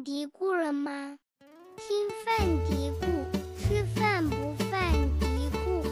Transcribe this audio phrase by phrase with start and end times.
[0.00, 1.18] 饭嘀咕了吗？
[1.76, 3.04] 听饭嘀咕，
[3.58, 4.80] 吃饭不犯
[5.20, 5.84] 嘀咕。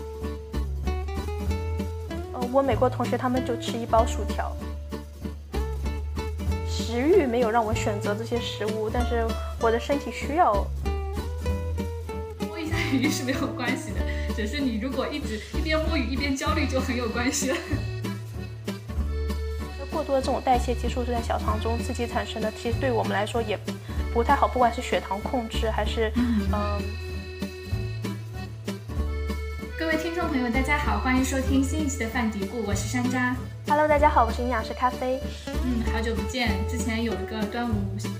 [2.32, 4.56] 呃，我美国同学他们就吃一包薯条，
[6.66, 9.26] 食欲没有让我选择这些食物，但是
[9.60, 10.54] 我的身体需要。
[12.48, 14.00] 摸一下鱼是没有关系的，
[14.34, 17.56] 只是你如果一直一边摸鱼一边焦虑就很有关系了。
[19.90, 23.58] 过多的这种代谢激素是在小肠中自己产生的，其实对我们来说也
[24.18, 26.82] 不太好，不管是血糖控制还是嗯。
[29.78, 33.36] 各位听众朋友，大家好，欢迎收听新一期的饭嘀咕，我是山楂。
[33.68, 35.20] Hello，大家好，我是营养师咖啡。
[35.46, 36.52] 嗯，好久不见。
[36.66, 37.74] 之前有一个端午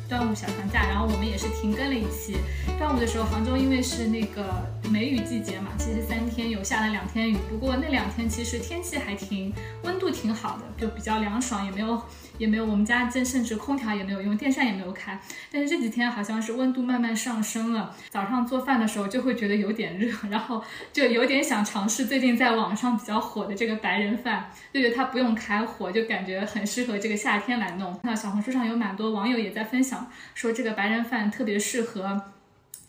[0.06, 2.36] 端午小长假，然后我们也是停更了一期。
[2.78, 4.44] 端午的时候，杭州因为是那个
[4.90, 9.50] 梅雨季节嘛，其实三天有下了两天雨，不过那两天其实天气还挺
[9.84, 12.00] 温度挺好的，就比较凉爽，也没有
[12.36, 15.18] 也没有我们家这甚至空调也没有用，电扇也没有开。
[15.50, 27.98] 但是这几天好像是温度慢慢上升了，早上做饭的时候就会觉得有点热，然后就有点想尝试最近在网上比较火的这个白人饭，就觉得它不用开火，就感觉很适合这个夏天来弄。
[28.02, 32.20] 那小红书上有蛮多网友也在分享，说这个白人饭特别适合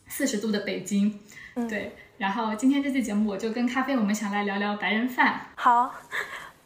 [0.08, 1.20] 四十度的北京。
[1.56, 5.40] 嗯对，然后今天这期节目我就跟咖啡，我们想来聊聊白人饭。
[5.56, 5.94] 好，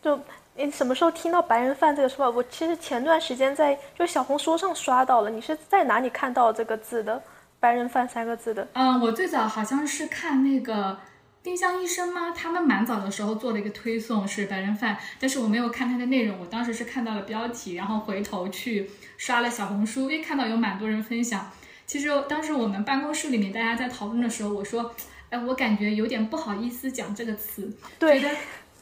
[0.02, 0.20] 就
[0.56, 2.38] 你什么时候听到白人饭这个说法？
[2.38, 7.22] 我其实前段时间在就小红书上刷到了，你是在哪里看到这个字的？
[7.60, 8.68] 白人饭三个字的？
[8.74, 11.00] 嗯，我最早好像是看那个
[11.44, 12.32] 丁香医生吗？
[12.32, 21.52] 他们蛮早的时候做了一个推送是白人饭，但是我没有看它的内容，我当时是看到了标题，然后回头去刷了小红书，因为看到有蛮多人分享。
[21.86, 24.96] 其实当时我们办公室里面大家在讨论的时候，我说，
[25.30, 28.36] 哎，我感觉有点不好意思讲这个词，对觉得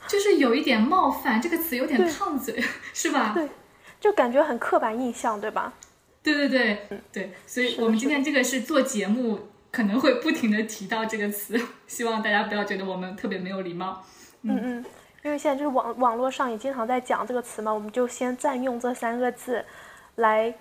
[0.08, 3.32] 就是有一点冒犯，这个词有点烫嘴，是吧？
[3.34, 3.50] 对，
[4.00, 5.74] 就感觉很刻板印象，对吧？
[6.22, 14.04] 对对对对，所以我们今天这个是做节目，可能会不停的提到这个词， 希望大家不要觉得我们特别没有礼貌。
[14.44, 14.86] 嗯嗯，
[15.24, 19.64] 因为现在就是网网络上也经常在讲这个词嘛，我们就先占用这三个字
[20.16, 20.54] 来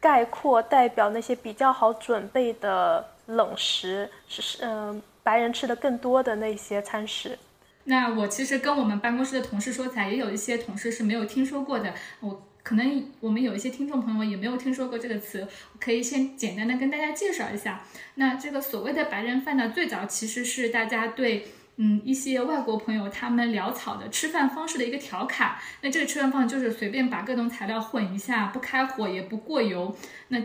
[0.00, 7.38] 概括代表那些比较好准备的冷食，是是嗯、白人吃的更多的那些餐食。
[7.84, 11.92] 那我其实跟我们办公室的同事说起来，也有一些同事是没有听说过的。
[12.20, 15.46] 我可能我们有一些听众朋友也没有听说过这个词，
[15.80, 17.82] 可以先简单的跟大家介绍一下。
[18.14, 25.56] 那这个所谓的白人饭呢，最早其实是大家对嗯一些外国朋友他们潦草的吃饭方式的一个调侃。
[25.80, 29.96] 那这个吃饭方式就是随便把各种材料混一下，不开火也不过油。
[30.28, 30.40] 那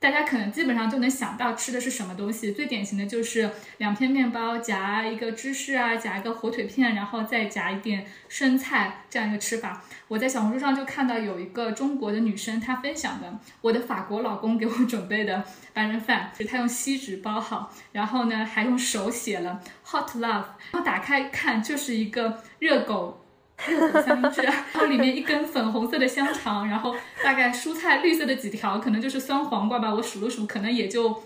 [0.00, 9.84] 大家可能基本上就能想到吃的是什么东西，最典型的就是两片面包夹一个芝士啊，夹一个火腿片，然后再夹一点生菜这样一个吃法。
[10.08, 15.44] 我在小红书上就看到有一个中国的女生，她分享的我的法国老公给我准备的
[15.74, 23.19] 白人饭，她用锡纸包好，然后呢还用手写了 hot love，然后打开看就是一个热狗。
[23.68, 31.22] 热狗三明治， 然后里面一根粉红色的香肠，然后大概蔬菜绿色的几条，可能就是酸黄瓜吧，我数了数，可能也就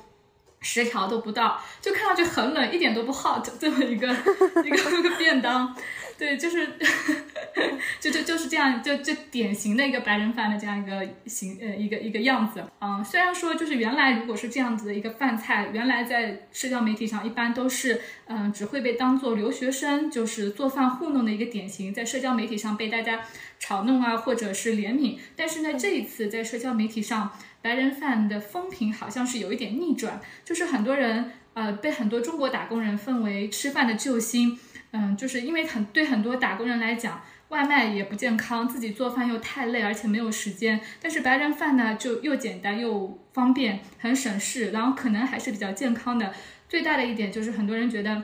[0.61, 4.09] 十条都不到，就看上去很冷，一点都不 hot，这么一个
[4.65, 5.75] 一个便当，
[6.25, 6.67] 对，就是
[8.01, 12.65] 就就就是这样，就就典型的一个白人饭的这样一个形呃一个一个样子。
[12.81, 23.21] 嗯，虽然说就是原来如果是这样子的一个饭菜，原来在社交媒体上一般都是嗯只会被当做留学生就是做饭糊弄的一个典型，在社交媒体上被大家
[23.61, 25.19] 嘲弄啊，或者是怜悯。
[25.37, 34.59] 但是呢，这一次在社交媒体上，白人饭的风评好像是有一点逆转，就是很多人呃被很多中国打工人奉为吃饭的救星。
[34.97, 40.81] 嗯，就是因为很对很多打工人来讲，外卖也不健康，自己做饭又太累，而且没有时间。
[41.03, 46.33] 但是白人饭呢，就又简单又方便，很省事，然后可能还是比较健康的。
[46.69, 48.23] 最大的一点就是很多人觉得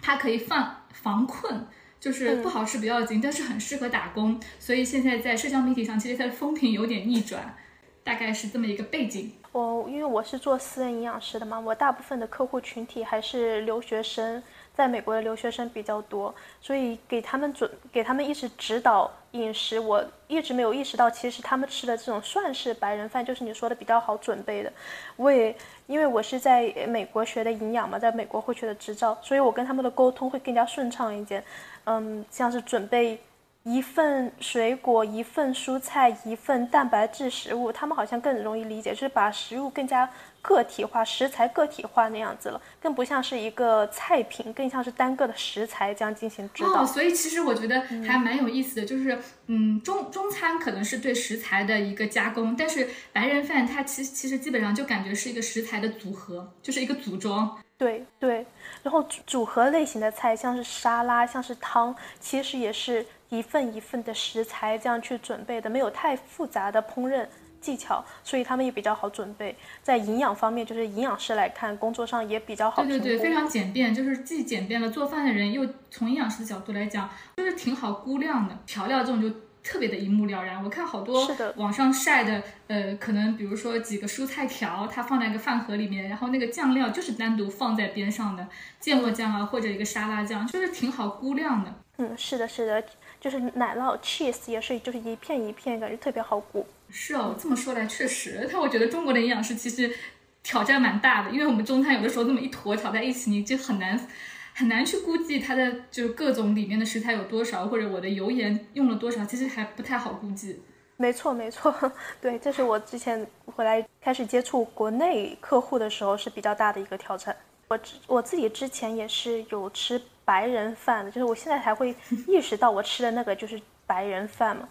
[0.00, 1.66] 它可以防防困。
[2.00, 7.54] 就是不好吃不要紧，但是很适合打工，所以现在在社交媒体上，其实它的风评有点逆转，
[8.02, 9.30] 大概是这么一个背景。
[9.52, 14.42] 我因为我是做私人营养师的嘛，我大部分的客户群体还是留学生，
[14.80, 24.72] 在美国的留学生比较多，所以给他们准给他们一直指导饮食，我一直没有意识到，其实他们吃的这种算是白人饭，就是你说的比较好准备的。
[25.16, 25.54] 我也
[25.86, 31.44] 因为我是在美国学的营养嘛，在美国获取的执照，所以我跟他们的沟通会更加顺畅一点。
[31.84, 33.20] 嗯，像是准备
[33.62, 40.08] 一份水果，一份蔬菜，一份蛋白质食物，他们好像更容易理解，就是把食物更加
[40.40, 46.84] 个体化，食材个体化那样子了，更不像是一个菜品，更像是单个的食材这样进行指导。
[46.84, 49.18] 哦，所以其实我觉得还蛮有意思的，就是
[49.48, 57.58] 嗯，中中餐可能是对食材的一个加工，但是白人饭它其实其实基本上就感觉是一个食材的组合，就是一个组装。
[57.76, 58.46] 对对，
[58.82, 63.04] 然后组组合类型的菜，像是沙拉，像是汤，其实也是。
[63.30, 67.26] 一份一份的食材这样去准备的，没有太复杂的烹饪
[67.60, 69.56] 技巧，所以他们也比较好准备。
[69.82, 72.82] 在营养方面，就是营养师来看，工作上也比较好。
[72.82, 78.58] 对对对，非常简便，就是既简便了，做饭的人又从营养师的角度来讲，就是挺好估量的。
[78.66, 79.30] 调料这种就
[79.62, 80.64] 特别的一目了然。
[80.64, 88.48] 我看好多网上晒的，呃，可能比如说几个蔬菜条，它放在一个饭盒里面，然后那个酱料就是单独放在边上的，
[88.80, 91.72] 芥末酱啊或者一个沙拉酱，就是挺好估量的。
[91.98, 92.82] 嗯，是的，是的。
[93.20, 96.66] 就是奶酪 cheese 也是，就是一片一片，感觉特别好鼓。
[96.88, 98.48] 是哦，这么说来确实。
[98.50, 99.94] 但我觉得中国的营养师其实
[100.42, 104.08] 挑战蛮大的，因为我们中餐有的时候那么一坨炒在一起，你就很难
[104.54, 110.62] 很难去估计它的就是各种里面的食材有多少，或者我的油盐用了多少，其实还不太好估计。
[110.96, 111.74] 没错，没错，
[112.20, 117.36] 对，这是我之前回来开始接触国内客户的时候是比较大的一个挑战。
[117.68, 120.00] 我我自己之前也是有吃。
[120.30, 121.92] 白人饭的，就是我现在才会
[122.28, 124.68] 意识到我吃的那个就是白人饭嘛。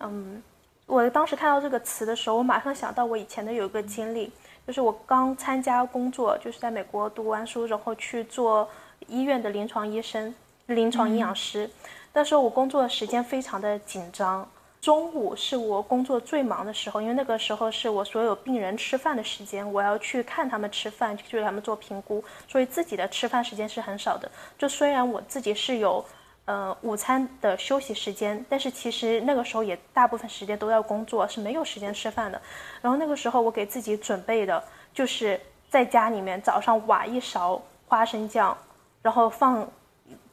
[0.00, 0.42] 嗯，
[0.84, 4.30] 我当时看到这个词的时候，我马上想到我以前的有一个经历，
[4.66, 8.68] 就是我刚参加工作，就是在美国读完书，然后去做
[9.06, 10.34] 医院的临床医生、
[10.66, 11.70] 临床营养师。
[12.12, 14.46] 那时候我工作的时间非常的紧张。
[14.80, 24.30] 中午是我工作最忙的时候，因为那个时候是我所有病人吃饭的时间，我要去看他们吃饭，去给他们做评估，所以自己的吃饭时间是很少的。
[24.56, 26.04] 就虽然我自己是有，
[26.44, 32.40] 呃，午餐的休息时间，但是其实那个时候也大部分时间都要工作，是没有时间吃饭的。
[32.80, 34.62] 然后那个时候我给自己准备的
[34.94, 35.38] 就是
[35.68, 38.56] 在家里面早上挖一勺花生酱，
[39.02, 39.68] 然后放，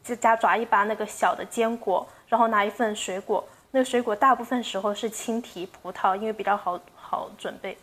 [0.03, 3.44] 再加抓一把那个小的坚果，然后拿一份水果。
[3.72, 7.78] 那个水果大部分时候是青提葡萄，因为比较好好准备。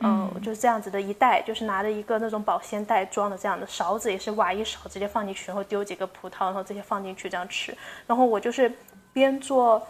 [0.00, 7.76] 嗯，就是这样子的一袋，就是拿着一个那种保鲜袋装的这样的勺子，也是挖一勺直接放进去，然后丢几个葡萄，然后这些放进去这样吃。
[8.06, 8.72] 然后我就是
[9.12, 9.84] 边做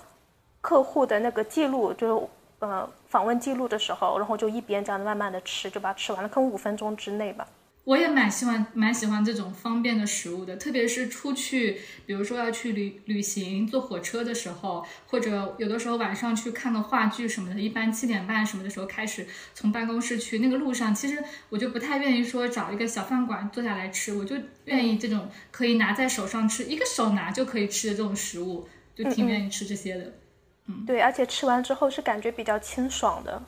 [0.63, 2.27] 客户的那个记录，就是
[2.61, 7.47] 呃访问记录的时候，然后就一边这样慢慢的吃，就把它吃完了，可能五分钟之内吧。
[7.88, 24.37] 我也蛮喜欢蛮喜欢这种方便的食物的，特别是出去，比如说要去旅旅行，坐火车的时候，或者有的时候晚上去看个话剧什么的，一般七点半什么的时候开始从办公室去，那个路上其实我就不太愿意说找一个小饭馆坐下来吃，我就
[24.67, 30.12] 愿意这种可以拿在手上吃，一个手拿就可以吃的这种食物，就挺愿意吃这些的。
[30.67, 33.43] 嗯，对，而且吃完之后是感觉比较清爽的，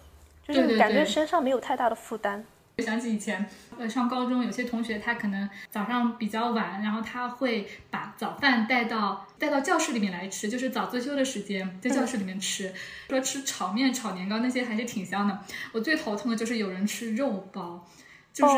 [0.49, 2.43] 就是感觉身上没有太大的负担。
[2.81, 3.49] 想起以前，
[3.79, 12.73] 呃，上高中有些同学他可能早上比较晚，然后他会把早饭带到带到教室里面来吃，就是早自修的时间在教室里面吃。
[13.09, 15.39] 说吃炒面、炒年糕那些还是挺香的。
[15.73, 17.85] 我最头痛的就是有人吃肉包，
[18.33, 18.57] 就是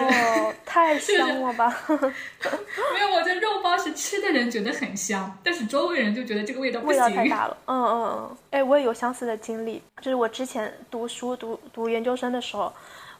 [0.67, 1.75] 太 香了吧？
[1.89, 7.03] 没有，我觉得肉包是吃的人觉得很香，但是周围人就觉得这个味道不行。
[7.03, 7.57] 味道太大了。
[7.67, 8.37] 嗯嗯嗯。
[8.51, 12.73] 哎，我也有相似的经历，就是我之前读书读读研究生的时候。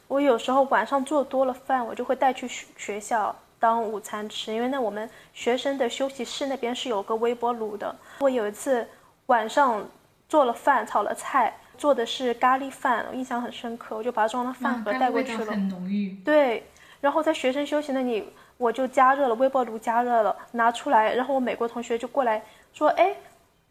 [0.07, 7.95] 我有时候晚上做多了饭，我就会带去学学校当午餐吃，因为那我们学生的休息室那边是有个微波炉的。
[8.19, 8.87] 我有一次
[9.27, 9.83] 晚上
[10.29, 15.51] 做了饭，炒了菜，做的是咖喱饭，我印象很深刻，我就把它装到饭盒带过去了。
[15.51, 16.11] 很浓郁。
[16.23, 16.63] 对，
[17.01, 22.43] 然后在学生休息那里，我就加热了微波炉，加热了拿出来，然后我美国同学就过来
[22.73, 23.15] 说：“哎。”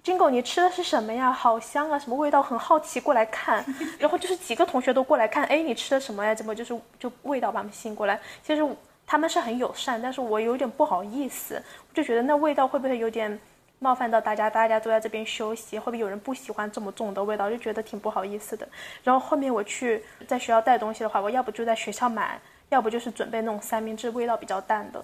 [0.03, 1.31] 金狗，你吃的是什么呀？
[1.33, 2.43] 好香啊，什么味道？
[2.43, 3.65] 很好奇过来看，
[4.01, 6.35] 然后就是几个同学都过来看，哎，你吃的什么呀？
[6.35, 8.19] 怎么就是就味道把他们吸引过来？
[8.43, 8.67] 其实
[9.07, 13.39] 他们是很友善，但是我有点不好意思，我就觉得那味道会不会有点
[13.79, 14.51] 冒犯到大家？
[14.51, 17.49] 大家都在这边休息，会不会有人不喜欢这么重的味道？
[17.49, 18.67] 就觉得挺不好意思的。
[19.05, 22.41] 然后后面我去在学校带东西的话，我要不就在学校买，
[22.71, 25.01] 要不就是准备那种三明治，味道比较淡的。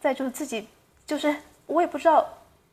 [0.00, 0.66] 再就是自己，
[1.06, 1.36] 就是
[1.66, 2.26] 我也不知道。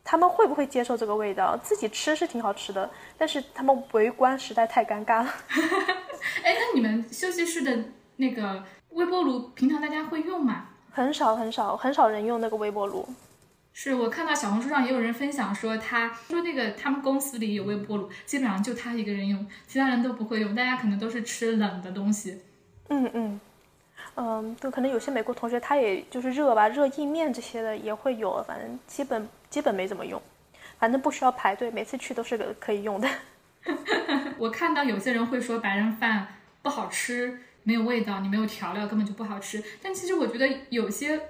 [0.04, 1.56] 他们会不会接受这个味道？
[1.62, 5.32] 自己吃是挺好吃的，但是他们围观实在太尴尬了。
[6.42, 7.84] 哎，那你们休息室的
[8.16, 10.68] 那个微波炉，平常大家会用吗？
[10.90, 13.08] 很少很少很少人用那个微波炉。
[13.72, 22.42] 是我看到小红书上也有人分享说，他说那个他们公司里有微波炉，基本上就他一个人用，其他人都不会用，大家可能都是吃冷的东西。
[22.88, 23.40] 嗯嗯。
[24.14, 30.20] 嗯，就可能有些美国同学，他也就是热吧，热意面这些的也会有，反正基本基本没怎么用。
[30.78, 33.08] 反正不需要排队，每次去都是个可以用的。
[34.38, 36.26] 我看到有些人会说白人饭
[36.62, 39.62] 不好吃，没有味道，你没有调料根本就不好吃。
[39.82, 41.20] 但其实我觉得有些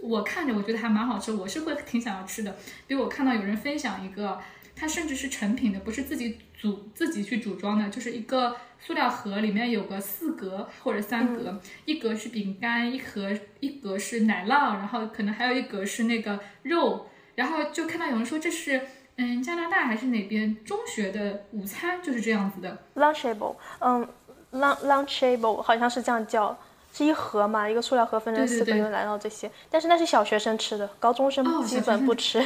[0.00, 2.54] 我看着我觉得还蛮好吃，我是会挺想要吃的。
[2.86, 4.38] 比如我看到有人分享一个，
[4.76, 17.08] 它甚至是成品的，不是自己组自己去组装的，就是一个塑料盒里面有个四格或者三格，一格是饼干，一盒一格是奶酪，然后可能还有一格是那个肉，
[17.42, 18.80] 然后就看到有人说这是。
[19.16, 24.08] 嗯，加拿大还是哪边中学的午餐就是这样子的，lunchable，嗯
[24.52, 26.58] ，lunch lunchable 好像是这样叫，
[26.94, 29.50] 是一盒嘛，一个塑料盒分成四个，有奶酪这些。
[29.70, 32.40] 但是那是小学生吃的，高中生基本不吃。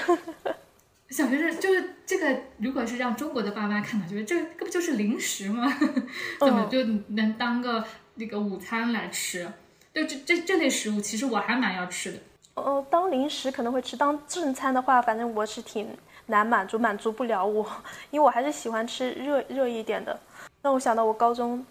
[1.08, 5.72] 小学生就是这个，如果是让中国的爸妈看到，觉得这个这不就是零食吗？
[6.40, 7.84] 怎么就能当个
[8.16, 9.48] 那个午餐来吃？
[9.94, 12.18] 就这这这类食物，其实我还蛮要吃的。
[12.56, 15.88] 呃，当零食可能会吃，当正餐的话，反正我是挺。
[16.28, 17.64] 难满足，满足不了我，
[18.10, 20.18] 因为我还是喜欢吃热热一点的。
[20.60, 21.64] 让我想到我高中，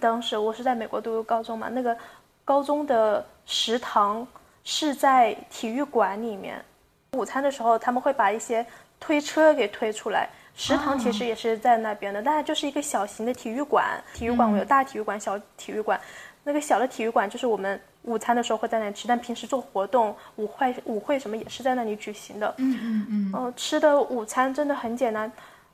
[0.00, 1.94] 当时我是在美国读高中嘛，那个
[2.42, 4.26] 高中的食堂
[4.64, 6.64] 是在体育馆里面，
[7.12, 8.64] 午餐的时候他们会把一些
[8.98, 16.00] 推车给推出来，食堂其实也是在那边的，但是就是一个小型的体育馆，体育馆我有大体育馆、小体育馆，
[16.42, 17.78] 那个小的体育馆就是我们。
[18.02, 22.54] 午餐的时候会在那里吃，但平时做活动、舞会、舞会什么也是在那里举行的。
[22.56, 23.30] 嗯嗯嗯。
[23.34, 25.30] 呃，吃的午餐真的很简单。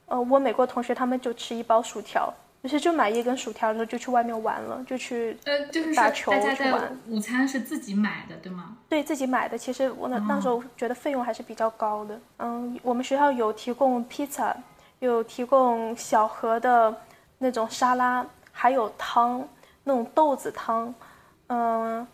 [0.06, 6.98] 呃，我美国同学他们就吃一包薯条，有些就买一根薯条，然后就去外面玩了，就去呃就是打球去玩。
[7.08, 8.76] 午餐是自己买的，对吗？
[8.88, 9.56] 对自己买的。
[9.56, 12.20] 其实我那那时候觉得费用还是比较高的。
[12.38, 14.56] 嗯，我们学校有提供披萨，
[14.98, 16.94] 有提供小盒的
[17.38, 19.46] 那种沙拉，还有汤，
[19.84, 20.92] 那种豆子汤。
[21.46, 22.06] 嗯。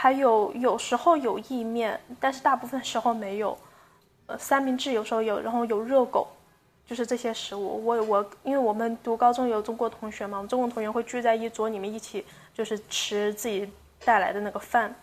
[0.00, 3.54] 还有有时候有意面，但是大部分时候没有。
[4.24, 6.26] 呃，三明治有时候有，然后有热狗，
[6.86, 7.84] 就是这些食物。
[7.84, 13.70] 我我因为我们读高中有中国同学嘛，我们中国同学会聚在一桌你们一起就是吃自己
[14.02, 14.94] 带来的那个饭。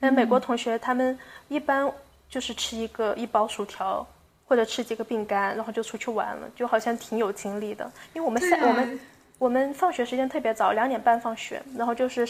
[0.00, 1.88] 那美国同学他们一般
[2.28, 4.04] 就是吃一个一包薯条
[4.44, 7.88] 或者吃几个饼干，然后就出去玩了，就好像挺有精力的。
[8.12, 8.98] 因为我们三我们。
[9.42, 12.24] 我们放学时间特别早，两点半放学，然后就是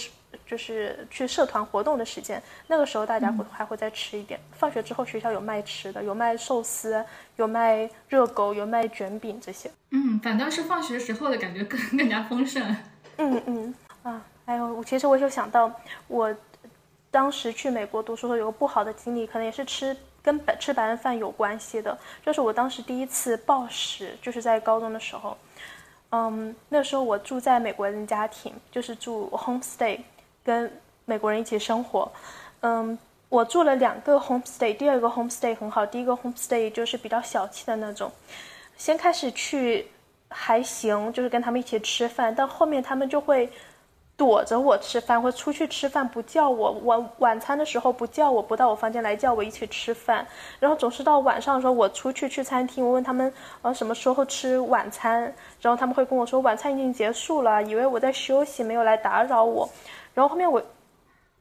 [0.47, 2.43] 就是去社团活动的时间。
[2.67, 4.41] 那个时候大家会还会再吃一点。
[4.53, 7.05] 放学之后学校有卖吃的，有卖寿司，
[7.37, 9.71] 有卖热狗，有卖卷饼这些。
[9.91, 12.75] 嗯，反倒是放学时候的感觉更更加丰盛。
[13.19, 15.71] 嗯嗯啊，还有，其实我就想到，
[16.09, 16.35] 我
[17.11, 25.37] 当时去美国读书的时候有个不好的经历，可能也是吃跟白吃白人饭有关系的，就是我当时第一次暴食，就是在高中的时候。
[26.13, 29.99] 嗯，那时候我住在美国人家庭，就是住 homestay，
[30.45, 30.71] 跟
[31.05, 32.11] 美国人一起生活。
[32.61, 32.97] 嗯，
[33.29, 38.11] 我住了两个 homestay，第二个 homestay 很好，第一个 homestay 就是比较小气的那种。
[38.77, 39.89] 先开始去
[40.29, 43.51] 还行，就是跟他们一起吃饭，到后面他们就会。
[44.15, 50.25] 躲着我吃饭，或出去吃饭不叫我，晚晚餐的时候不叫我，不到我房间来叫我一起吃饭，
[50.61, 55.23] 然后总是到晚上的时候我出去去餐厅，我问他们呃什么时候吃晚餐，
[55.61, 59.69] 然后他们会跟我说晚餐已经结束了，以为我在休息，没有来打扰我，
[60.15, 60.63] 然后后面我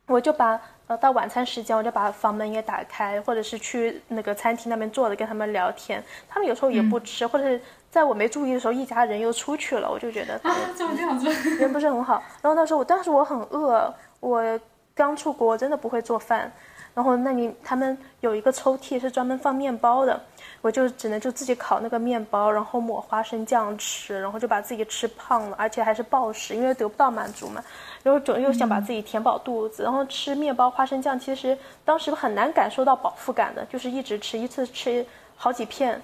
[0.08, 7.62] 我就把呃到晚餐时间我就把房门也打开，或者是去那个餐厅那边坐着跟他们聊天，他们有时候也不吃，或者是。
[7.92, 11.30] 在我没注意的时候，一家人又出去了，我就觉得啊，怎么这样子？
[11.60, 12.24] 人不是很好。
[12.42, 14.60] 然后那时候我，当时我很饿，我
[14.96, 16.50] 刚出国，真的不会做饭。
[16.94, 20.18] 然后那你他们有一个抽屉是专门放面包的，
[20.62, 27.64] 我就只能就自己烤那个面包，然后抹花生酱吃，然后就把自己吃胖了，而且还是暴食，因为得不到满足嘛。
[28.04, 35.06] 然后总又想把自己填饱肚子，然后吃面包花生酱，其实当时很难感受到饱腹感的，就是一直吃，一次吃
[35.36, 36.02] 好几片，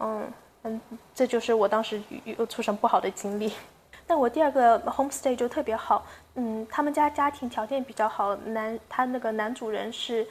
[0.00, 0.26] 嗯。
[0.64, 0.80] 嗯，
[1.14, 3.52] 这就是我当时又出生不好的经历。
[4.06, 10.26] 但我第二个 homestay 就特别好，嗯，他们家家庭条件比较好，男他那个男主人是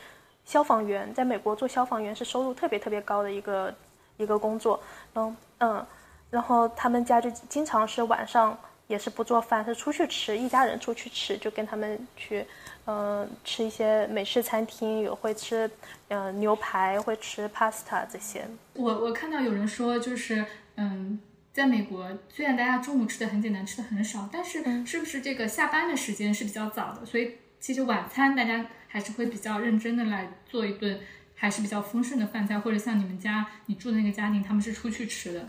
[0.45, 3.73] 消防员，在美国做消防员是收入特别特别高的一个
[4.17, 4.79] 一个工作。
[5.13, 5.85] 然后嗯，
[6.29, 8.57] 然后他们家就经常是晚上
[8.87, 12.45] 也是不做饭，是出去吃，一家人出去吃，就跟他们去。
[12.87, 15.69] 嗯，吃一些美式餐厅，有会吃，
[16.07, 18.47] 嗯，牛排，会吃 pasta 这些。
[18.75, 20.45] 我我看到有人说，就是
[20.77, 21.19] 嗯，
[21.51, 27.05] 在美国，虽然大家中午吃的很简单，吃的很少，但是是不是这个下班的时间是比较早的？
[27.05, 30.97] 所以其实晚餐大家还是会比较认真的来做一顿，
[31.35, 35.45] 还是比较丰盛的饭菜，或者像你们家你住的那个家庭，他们是出去吃的。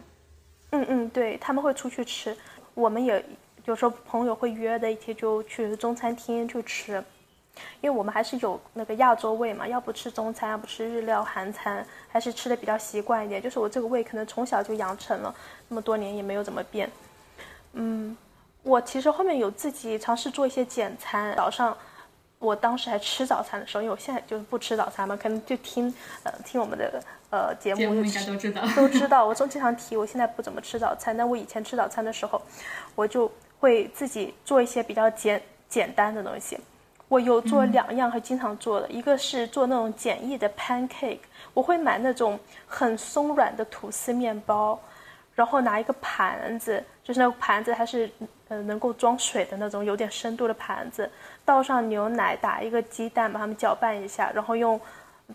[0.71, 2.37] 嗯嗯，对他们会出去吃，
[2.75, 3.25] 我们也
[3.67, 7.01] 有时候朋友会约的一起就去中餐厅去吃。
[7.81, 13.41] 因为我们还是有那个亚洲胃嘛，要不吃中餐，要不吃日料、韩餐，还是吃的比较习惯一点。
[13.41, 15.35] 就是我这个胃可能从小就养成了，
[15.69, 16.91] 那么多年也没有怎么变。
[17.73, 18.17] 嗯，
[18.63, 21.77] 我其实后面有自己尝试做一些简餐，早上。
[22.41, 29.27] 我当时还吃早餐的时候，因为我现在就是不吃早餐嘛，可能就听呃听我们的呃节目，应该都知道，都知道。
[29.27, 32.41] 我总经常提，我现在不怎么吃早餐，但我以前吃早餐的时候，
[32.95, 36.57] 我就会自己做一些比较简简单的东西。
[37.09, 41.21] 我有做两样还经常做的，一个是做那种简易的 pancake，
[41.55, 44.79] 我会买那种很松软的吐司面包。
[45.35, 48.11] 然后拿一个盘子，就是那个盘子，它是
[48.49, 51.09] 呃能够装水的那种有点深度的盘子，
[51.45, 54.81] 倒上牛奶，打一个鸡蛋，把它们搅拌一下，然后用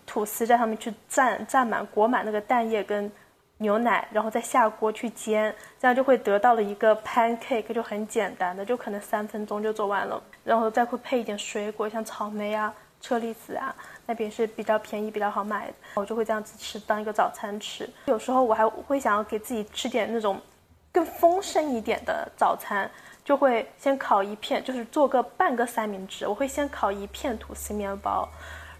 [0.04, 3.10] 吐司在上面去蘸蘸满裹满那个蛋液跟
[3.58, 13.74] 牛奶，然后再下锅去煎，这样就会得到了一个 pancake，就很简单的，就可能三分钟就做完了，然后再会配一点水果，像草莓啊、车厘子啊。
[14.06, 17.88] 那边是比较便宜、比较好买的，我就会这样子吃，当一个早餐吃。
[18.04, 20.38] 有时候我还会想要给自己吃点那种
[20.92, 22.90] 更丰盛一点的早餐，
[23.24, 26.26] 就会先烤一片，就是做个半个三明治。
[26.26, 28.28] 我会先烤一片吐司面包，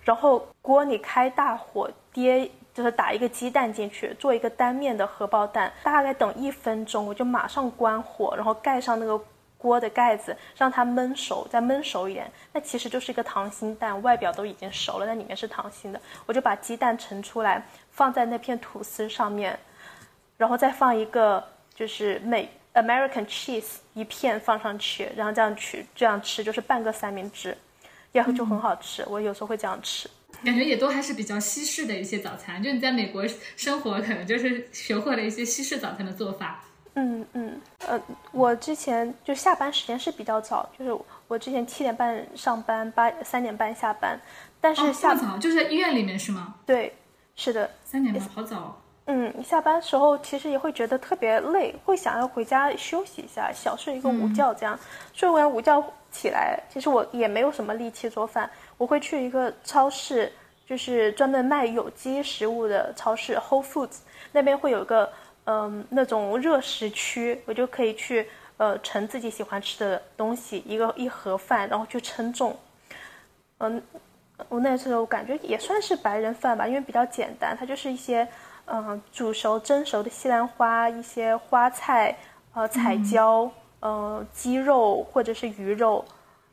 [0.02, 9.18] 然后锅里开大火，跌就是打一个鸡蛋进去，做一个单面的荷包蛋，大概等一分钟，我就马上关火，然后盖上那个。
[9.56, 15.98] 锅的盖子让它焖熟，再焖熟一点，那其实就是一个溏心蛋，外表都已经熟了，但里面是溏心的。
[16.26, 19.58] 我就把鸡蛋盛出来，放在那片吐司上面，
[20.36, 21.42] 然后再放一个
[21.74, 27.56] 就是美 American cheese 一片放上去，然后这样去这样吃，就是半个三明治，
[28.12, 29.02] 然后就很好吃。
[29.08, 30.10] 我有时候会这样吃，
[30.44, 32.62] 感觉也都还是比较西式的一些早餐。
[32.62, 33.24] 就你在美国
[33.56, 36.62] 生活，可能就是学会了一些西式早餐的做法。
[36.96, 40.96] 嗯嗯，呃，我之前就下班时间是比较早，就是
[41.26, 44.16] 我之前七点半上班，八三点半下班，
[44.60, 46.54] 但是下早就在医院里面是吗？
[46.64, 46.94] 对，
[47.34, 48.80] 是的，三点半好早。
[49.06, 54.78] 嗯，下班时候其实也会觉得特别累，会想要回家休息一下，小睡一个午觉，这样
[55.12, 58.48] 睡完午觉起来，其实我也没有什么力气做饭，
[58.78, 60.32] 我会去一个超市，
[60.66, 63.98] 就是专门卖有机食物的超市 Whole Foods，
[64.32, 65.10] 那边会有一个。
[65.46, 68.26] 嗯，那种热食区，我就可以去
[68.56, 72.56] 呃盛自己喜欢吃的东西，一个一盒饭，然后去称重。
[73.58, 73.82] 嗯，
[74.48, 78.26] 我那时候感觉也算是白人饭吧，因为比较简单，它就是一些
[78.64, 82.16] 嗯煮熟、蒸熟的西兰花，一些花菜，
[82.54, 86.02] 呃彩椒，呃鸡肉或者是鱼肉，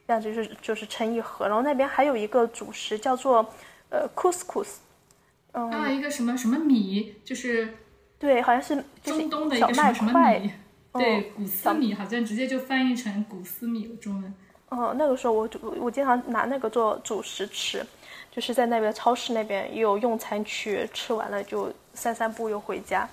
[0.07, 1.47] 这样就是就是称一盒。
[1.47, 3.45] 然后那边还有一个主食叫做
[3.89, 4.75] 呃 couscous，
[5.53, 7.75] 嗯，还有一个什么什么米，就是。
[8.21, 10.51] 对，好像是中东的一个什么什么米，
[10.93, 14.31] 对，古斯米好像直接就翻译成古斯米了中文。
[14.69, 17.83] 哦，那个时候我我经常拿那个做主食吃，
[18.29, 23.09] 就是在那边超市那边也有用餐区，吃完了就散散步又回家，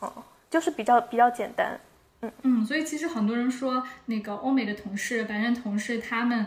[0.00, 0.12] 哦，
[0.50, 1.78] 就是比较比较简单，
[2.24, 6.46] 嗯嗯，所以其实很多人说那个欧美的同事、白人同事他们，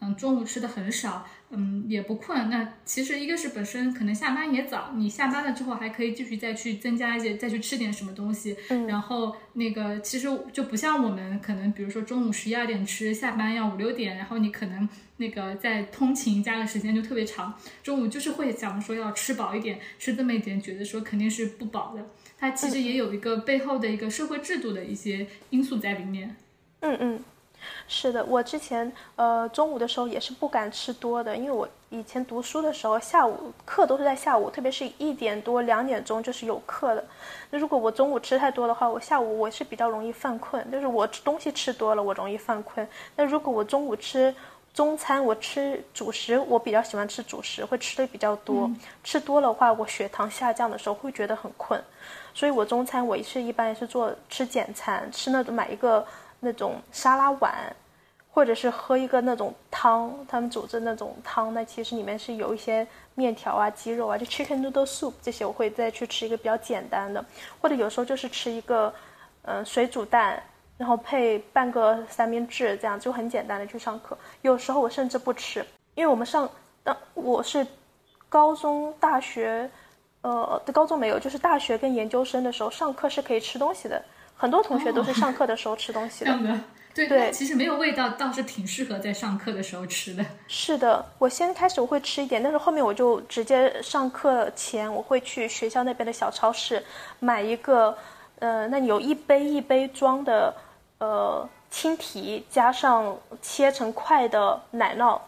[0.00, 1.26] 嗯，中午吃的很少。
[1.50, 2.50] 嗯，也不困。
[2.50, 8.54] 那其实一个是本身可能下班也早，你下班了之后还可以继续再去增加一些，再去吃点什么东西。
[8.68, 8.86] 嗯。
[8.86, 14.86] 然后那个其实就不像我们可能，比如说中午十一二点吃，下班要五六点，然后你可能
[15.16, 22.06] 那个在通勤加的时间就特别长，中午就是会想说要吃饱一点，吃这么一点，觉得说肯定是不饱的。
[22.38, 26.36] 它其实也有一个背后的一个社会制度的一些因素在里面。
[26.80, 27.24] 嗯嗯。
[27.88, 37.04] 是的，我之前呃中午的时候也是不敢吃多的，因为我以前读书的时候下午课都是在下午，特别是一点多两点钟就是有课的。
[37.50, 42.86] 那如果我中午吃太多的话，我下午我是比较容易犯困，就是我东西吃多了我容易犯困。
[43.16, 44.32] 那如果我中午吃
[44.72, 48.70] 中餐，我吃主食，我比较喜欢吃主食，会吃的比较多。
[49.02, 51.82] 吃多了话，我血糖下降的时候会觉得很困，
[52.34, 56.06] 所以我中餐我是一般也是做吃简餐，吃那种买一个。
[56.40, 57.52] 那种沙拉碗，
[58.30, 62.86] 或者是喝一个那种汤，他们煮的那种汤，那其实里面是有一些
[63.16, 67.24] 面条啊、鸡肉啊，就 chicken noodle soup 这些，我会再去吃一个比较简单的，
[67.60, 68.94] 或者有时候就是吃一个，
[69.42, 70.40] 嗯，水煮蛋，
[70.76, 74.16] 然后配半个三明治，这样就很简单的去上课。
[74.42, 76.48] 有时候我甚至不吃，因为我们上，
[76.84, 77.66] 当我是
[78.28, 79.68] 高中、大学，
[80.28, 84.02] 呃，高中没有，就是大学跟研究生的时候上课是可以吃东西的。
[84.36, 86.38] 很多同学都是上课的时候吃东西的，
[86.94, 90.24] 对对，其实没有味道，倒是挺适合在上课的时候吃的。
[90.46, 96.84] 是的，我先开始我会吃一点，但是后面我就直接上课前我会去学校那边的小超市
[97.20, 97.96] 买一个，
[98.38, 100.54] 呃，那有一杯一杯装的，
[100.98, 105.18] 呃，青提加上切成块的奶酪。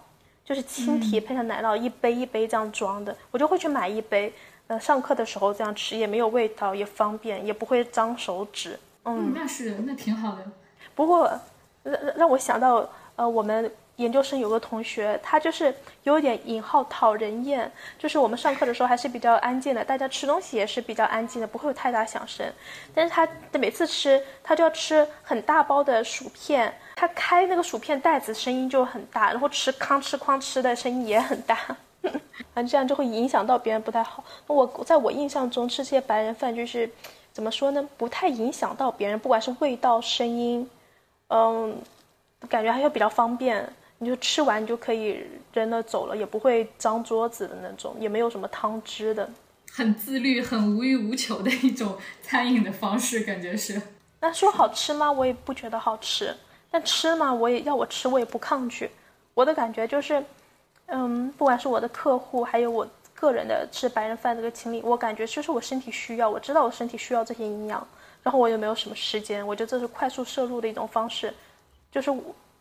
[0.43, 4.33] 就是青提配上奶酪，一杯一杯这样装的，我就会去买一杯。
[4.71, 8.79] 呃，上课的时候这样吃也没有味道，也方便，也不会脏手指。
[9.05, 10.45] 嗯，那是那挺好的。
[10.95, 11.29] 不过
[11.83, 22.47] 让让我想到，呃，我们研究生有个同学，他就是有点引号讨人厌，就是我们上课的时候还是比较安静的，大家吃东西也是比较安静的，不会有太大响声。
[22.95, 31.59] 但是他每次吃，他就要吃很大包的薯片，他开那个薯片袋子声音就很大，然后吃哐哧哐哧的声音也很大。
[32.55, 34.25] 啊，这样就会影响到别人，不太好。
[34.47, 36.91] 我在我印象中吃这些白人饭，就是
[37.33, 37.89] 怎么说呢？
[37.97, 40.69] 不太影响到别人，不管是味道、声音，
[41.29, 41.77] 嗯，
[42.49, 43.71] 感觉还要比较方便。
[43.99, 49.29] 你就吃完，你就可以扔了走了，也不会脏桌子的那种，也没有什么汤汁的。
[49.71, 53.81] 很自律、很无欲无求的一种餐饮的方式，感觉是。
[54.21, 55.13] 那说好吃吗？
[55.13, 56.35] 我也不觉得好吃。
[56.71, 58.91] 但吃嘛，我也要我吃，我也不抗拒。
[59.35, 60.25] 我的感觉就是。
[60.93, 67.87] 嗯，不管是我的客户，还有我个人的吃白人饭这个经历，我感觉就是我身体需要，我知道我身体需要这些营养，
[68.23, 71.33] 然后我又没有什么时间，我觉得这是快速摄入的一种方式，
[71.93, 72.13] 就是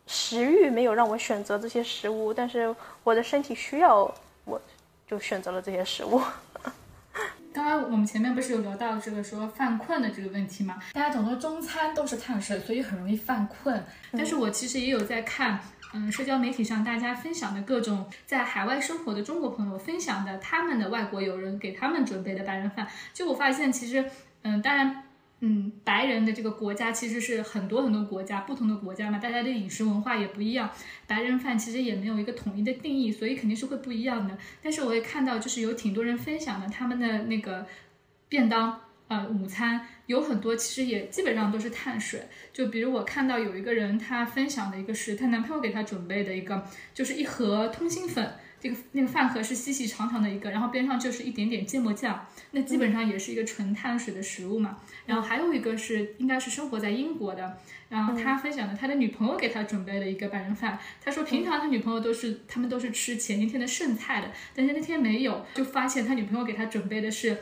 [0.06, 4.14] 食欲没有让我选择这些食物，但是我的身体需要，
[4.46, 4.62] 我
[5.08, 6.22] 就选择了这些食物。
[7.52, 10.78] 刚刚我们前面不是有聊到这个说犯困的这个问题吗？
[10.94, 15.60] 大家总说中餐都是碳水，所以很容易犯困，但是我其实也有在看。
[15.94, 24.06] 嗯，社交媒体上大家分享的各种在海外生活的中国朋友分享的他们的外国友人给他们准备的白人饭，就我发现其实，
[24.44, 25.04] 嗯，当然，
[25.40, 30.70] 嗯，白人的这个国家其实是很多很多国家不同的国家嘛，大家的饮食文化也不一样，
[31.08, 34.38] 白人饭其实也没有一个统一的定义，所以肯定是会不一样的。
[34.62, 37.66] 但是我也看到就是有挺多人分享的他们的那个
[38.28, 38.82] 便当。
[39.10, 42.20] 呃，午餐有很多，其实也基本上都是碳水。
[42.52, 54.80] 就比如我看到有一个人，他分享的一个是她男朋友给她准备的一个，就是一盒通心粉，这个那个饭盒是细细长长的一个，然后边上就是一点点芥末酱，那基本上也是一个纯碳水的食物嘛。
[55.06, 67.38] 然后还有一个是应该是生活在英国的，然后他分享的他的女朋友给他准备的一个白人饭，他说平常他女朋友都是他们都是吃前一天的剩菜的，但是那天没有，就发现他女朋友给他准备的是。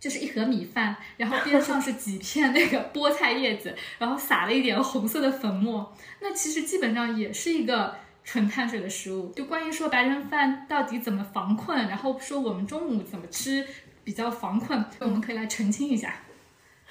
[0.00, 5.94] 就是一盒米饭，然后边上是几片那个菠菜叶子，然后撒了一点红色的粉末。
[6.20, 9.30] 那其实基本上也是一个纯碳水的食物。
[9.36, 13.66] 就关于说白人饭到底怎么防困，然后说我们中午怎么吃
[14.02, 16.14] 比较防困，我们可以来澄清一下，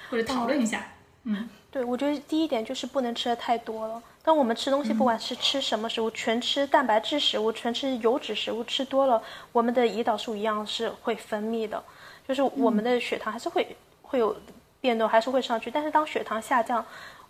[0.08, 0.86] 或者讨论一下。
[1.24, 4.02] 嗯，对，我觉得第一点就是不能吃的太多了。
[4.22, 11.82] 当我们吃东西，不管是吃什么食物，全吃蛋白质食物，全吃油脂食物，吃多了，我们的胰岛素一样是会分泌的。
[12.30, 13.66] 就是我们的血糖还是会
[14.02, 14.36] 会有
[14.80, 15.68] 变动，还是会上去。
[15.68, 16.84] 但是当血糖下降，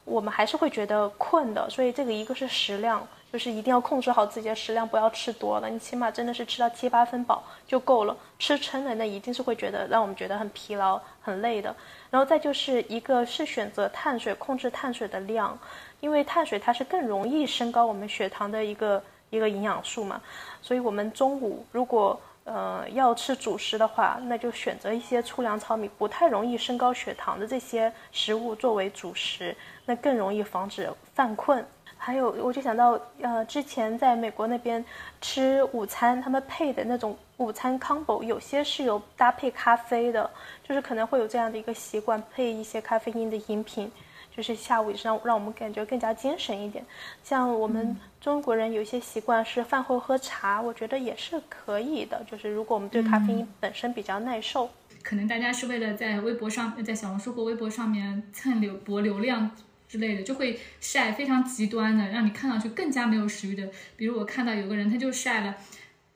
[0.05, 1.71] 我们还是会觉得困的。
[1.71, 5.71] 所以这个一个是食量，就是一定要控制好自己的食量，不要吃多了。
[5.71, 8.15] 你起码真的是吃到七八分饱就够了。
[8.39, 11.75] 吃撑了，那一定是会觉得让我们觉得很疲劳、很累的。
[12.11, 15.59] 然后再就是一个是选择碳水，控制碳水的量，
[16.01, 20.21] 因为碳水它是更容易升高我们血糖的一个一个营养素嘛。
[20.61, 22.21] 所以我们中午如果
[22.53, 31.65] 呃，要吃主食的话，那就选择一些粗粮糙米，不太容易升高血糖的这些食物作为主食，那更容易防止犯困。
[31.97, 34.85] 还有，我就想到，呃，之前在美国那边
[35.21, 40.29] 吃午餐，他们配的那种午餐 combo，有些是有搭配咖啡的，
[40.65, 43.89] 就是可能会有这样的一个习惯，配一些咖啡因的饮品。
[44.37, 46.85] 就是下午也是让让我们感觉更加精神一点。
[47.23, 52.25] 像我们中国人有一些习惯是饭后喝茶，我觉得也是可以的。
[52.31, 54.71] 就是如果我们对咖啡因本身比较耐受，
[55.03, 59.51] 可能大家是为了在微博上、在小红书或微博上面蹭流博流量
[59.89, 63.69] 之类的，就会晒非常极端的，让你看上去更加没有食欲的。
[63.97, 65.57] 比如我看到有个人，他就晒了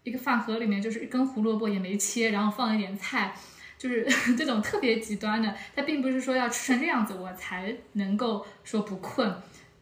[0.03, 3.35] 一个饭盒里面就是一根胡萝卜也没切，然后放了一点菜。
[3.85, 4.03] 就是
[4.35, 9.31] 这种特别极端的，它并不是说要吃成这样子我才能够说不困。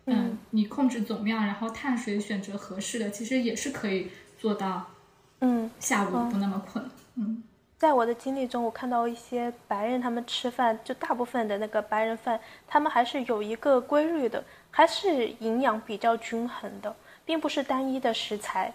[0.06, 4.90] 嗯，你控制总量，然后碳水选择合适的，其实也是可以做到。
[5.38, 6.84] 嗯，下午不那么困。
[7.14, 7.44] 嗯，
[7.78, 16.92] 在我的经历中，我看到一些白人他们吃饭，就大部分的那个白人饭，他们还是有一个规律的，还是营养比较均衡的，
[17.24, 18.72] 并不是单一的食材。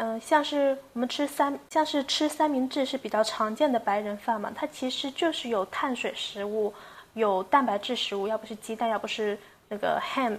[0.00, 6.72] 嗯，像是我们吃三，像是吃三明治是比较常见的白人饭嘛，它其实就是有碳水食物，
[7.14, 9.36] 有蛋白质食物，要不是鸡蛋，要不是
[9.68, 10.38] 那个 ham，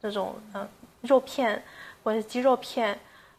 [0.00, 0.66] 那种嗯
[1.02, 1.62] 肉片
[2.02, 2.98] 或者鸡肉片，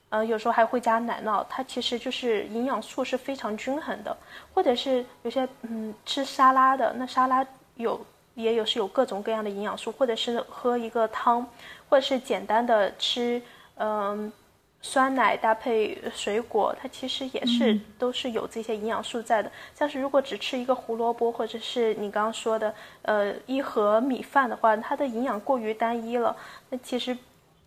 [0.10, 4.16] 呃有时候还会加奶酪，它其实就是营养素是非常均衡的，
[4.54, 7.44] 或者是有些嗯吃沙拉的，那沙拉
[7.78, 8.00] 有
[8.38, 11.46] 也有是有各种各样的营养素，或者是喝一个汤，
[11.90, 13.42] 或者是简单的吃
[13.76, 14.32] 嗯。
[14.80, 19.52] 酸奶搭配水果，它其实也是都是有这些营养素在的。
[19.76, 26.34] 像是如果只吃一个胡萝卜，或者是你刚刚说的，呃，一盒米饭的话，它的营养过于单一了，
[26.70, 27.18] 那其实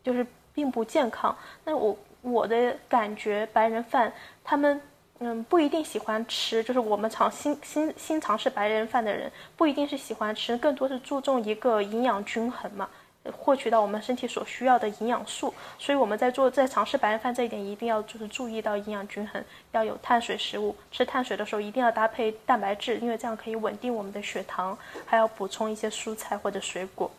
[0.05, 1.37] 就是并不健康。
[1.65, 4.11] 那我我的感觉，白人饭
[4.45, 4.81] 他们
[5.23, 12.89] 嗯不一定喜欢吃，就是我们尝新新新尝试白人饭的人，不一定是喜欢吃，更多是注重一个营养均衡嘛。
[13.31, 20.75] 获取到我们身体所需要的营养素，所以我们在做在尝试白人饭这一点，一定要就是注意到营养均衡，要有碳水食物。
[20.91, 27.11] 吃碳水的时候一定要搭配蛋白质，因为这样可以稳定我们的血糖，还要补充一些蔬菜或者水果。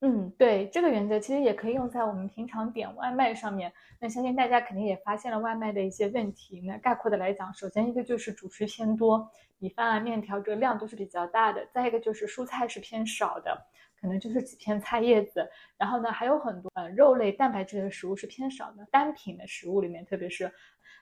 [0.00, 3.72] 嗯，对，这个原则其实也可以用在我们平常点外卖上面。
[3.98, 6.60] 那相信大家肯定也发现了外卖的一些问题。
[6.60, 13.66] 那概括的来讲，首先一个就是主食偏多，米饭啊、面条这个量都是比较大的；再一个就是蔬菜是偏少的。
[13.98, 20.52] 可能就是几片菜叶子，然后呢，还有很多呃肉类蛋白质的食物是偏少的，单品的食物里面，特别是，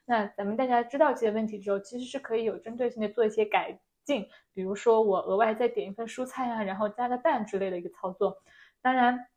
[0.04, 8.40] 那咱们大家知道这些问题之后，其实是可以有针对性的做一些改进，比如说我额外再点一份蔬菜啊，然后加个蛋之类的一个操作。
[8.85, 9.29] 当然，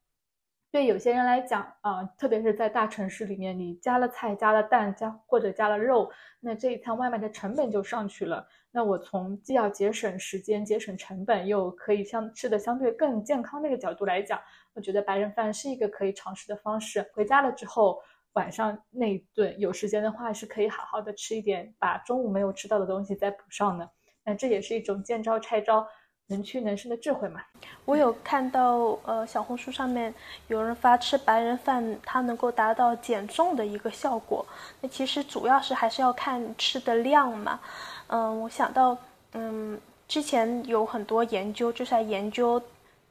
[0.71, 8.45] 对有些人来讲啊，特别是在大城市里面，你加了菜、加了蛋、加或者加了肉，那这一餐外卖的成本就上去了。
[8.71, 14.37] 那我从既要节省时间、节省成本，又可以相吃的相对更健康那个角度来讲，
[14.73, 17.09] 我觉得白人饭是一个可以尝试的方式。
[17.13, 18.01] 回家了之后，
[18.33, 23.89] 晚上那一顿有时间的话，是可以好好的吃一点，把中午没有吃到的东西再补上的。
[24.25, 25.87] 那这也是一种见招拆招、
[26.27, 27.41] 能屈能伸的智慧嘛。
[27.85, 30.13] 我有看到，呃，小红书上面
[30.47, 34.45] 有人发吃白人饭，它能够达到减重的一个效果。
[34.81, 37.59] 那其实主要是还是要看吃的量嘛。
[38.07, 38.97] 嗯，我想到，
[39.33, 42.61] 嗯，之前有很多研究，就是在研究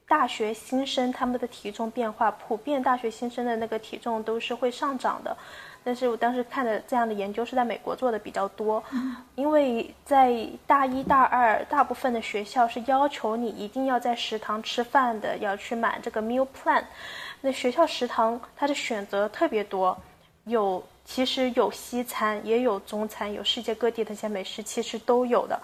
[0.06, 5.36] 大学新生他们的体重变化，普遍大学新生的那个体重都是会上涨的。
[5.86, 8.82] 但是我当时看的这样的研究是在美国做的比较多，
[9.36, 16.82] 因为在大一大二，大部分的学校是要求你一定要在食堂吃饭的，要去买这个 meal plan。
[17.40, 19.96] 那学校食堂它的选择特别多，
[20.46, 20.82] 有。
[21.08, 25.56] 其实有西餐，也有中餐，有世界各地的一些美食，其实都有的。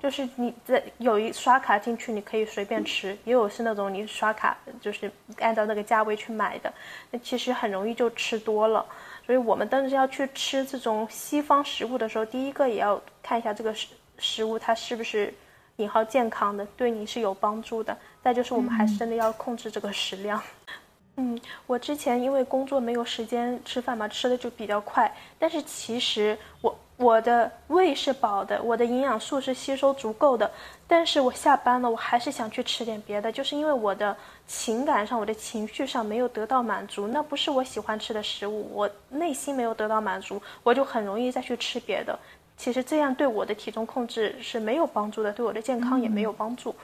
[0.00, 6.72] 就是你在有一刷卡进去，你可以随便吃，也有是那种你刷卡就是按照那个价位去买的，
[7.10, 8.86] 那其实很容易就吃多了。
[9.26, 15.34] 所以我们当时要去吃这种西方食物的时候，第一个也要看一下这个食食物它是不是
[15.76, 17.96] 引号健康的，对你是有帮助的。
[18.22, 20.40] 再就是我们还是真的要控制这个食量。
[21.18, 21.36] 嗯，
[21.66, 25.12] 我之前因为工作没有时间吃饭嘛，吃的就比较快。
[25.38, 30.50] 但是其实我我的胃是饱的，我的营养素是吸收足够的。
[30.86, 42.18] 但是我下班了，我还是想去吃点别的，就是因为我的情感上、我的情绪上没有得到满足，那不是我喜欢吃的食物，我内心没有得到满足，我就很容易再去吃别的。
[42.56, 46.74] 其实这样对我的体重控制是没有帮助的，对我的健康也没有帮助。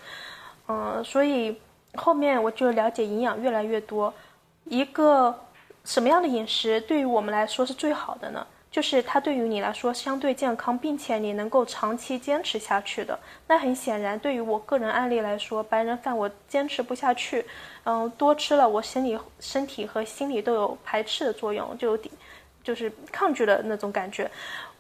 [0.69, 1.59] 嗯，所以。
[1.95, 4.11] 后面我就了解营养越来越多，
[4.65, 5.39] 一个
[5.85, 8.47] 什么样的饮食对于我们来说是最好的呢？
[8.73, 13.17] 就是它对于你来说相对健康，并且你能够长期坚持下去的。
[13.47, 17.45] 那很显然，对于我个人案例来说，白人饭我坚持不下去，
[17.85, 22.13] 嗯，多吃了，我身体、身体和心理都有排斥的作用，就有点
[22.65, 24.31] 就是抗拒的那种感觉。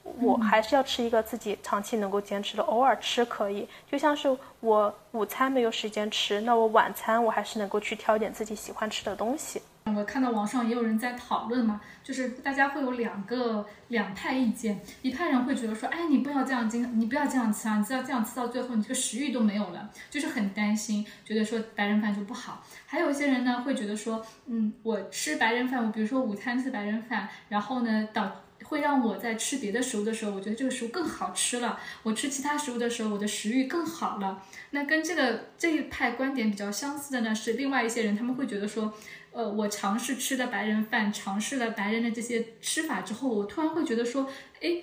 [0.02, 3.68] 我还是要吃一个自己长期能够坚持的，偶尔吃可以。
[3.88, 9.60] 就像是我午餐没有时间吃，那我晚餐我还是能够去挑点自己喜欢吃的东西。
[9.84, 22.64] 我看到网上也有人在讨论嘛，就是大家会有两个两派意见，一派人会觉得说，哎，你不要这样经，你不要这样吃啊，你只要这样吃到最后，你这个食欲都没有了，就是很担心，觉得说白人饭就不好。
[22.86, 28.30] 还有一些人呢，会觉得说，嗯，我吃白人饭，我比如说午餐吃白人饭，然后呢导。
[28.72, 31.78] 会让我在吃别的食物的时候，我觉得这个食物更好吃了。
[32.02, 34.42] 我吃其他食物的时候，我的食欲更好了。
[34.70, 38.90] 那跟这个这一派观点比较相似的呢，是另外一些人，他们会觉得说，
[39.30, 44.26] 呃，我尝试吃的白人饭，尝试了白人的这些吃法之后，我突然会觉得说，
[44.62, 44.82] 哎。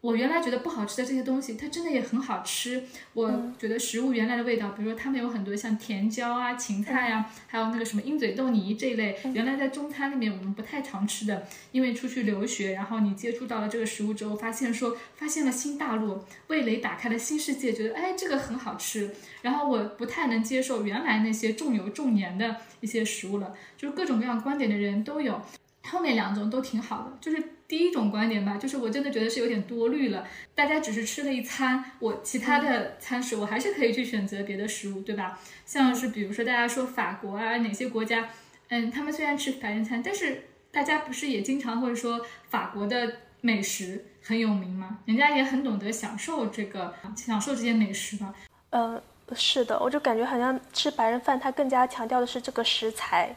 [0.00, 2.84] 我原来觉得不好吃的这些东西，它真的也很好吃。
[3.12, 11.46] 我觉得食物原来的味道，比如说他们有很多像甜椒啊、芹菜啊，还有那个什么鹰嘴豆泥这一类，原来在中餐里面我们不太常吃的。
[11.72, 19.10] 因为出去留学，然后你接触到了这个食物之后，发现说发现了新大陆，味蕾打开了新世界，觉得哎这个很好吃。
[19.42, 25.40] 然后我不太能接受原来那些重油重盐的一些食物了，就是各种各样观点的人都有。
[25.88, 30.26] 后面两种都挺好的，就是第一种观点吧，就是我真的觉得是有点多虑了。
[30.54, 35.38] 大家只是吃了一餐，我其他的餐食我还是可以去选择别的食物，对吧？
[35.64, 38.28] 像是比如说大家说法国啊哪些国家，
[38.68, 40.44] 嗯，他们虽然吃白人餐，但是。
[40.72, 44.98] 大家不是也经常会说法国的美食很有名吗？
[45.06, 48.34] 人家也很懂得享受这个享受这些美食吧？
[48.68, 49.02] 呃，
[49.34, 53.34] 是的，我就感觉好像吃白人饭，它更加强调的是这个食材，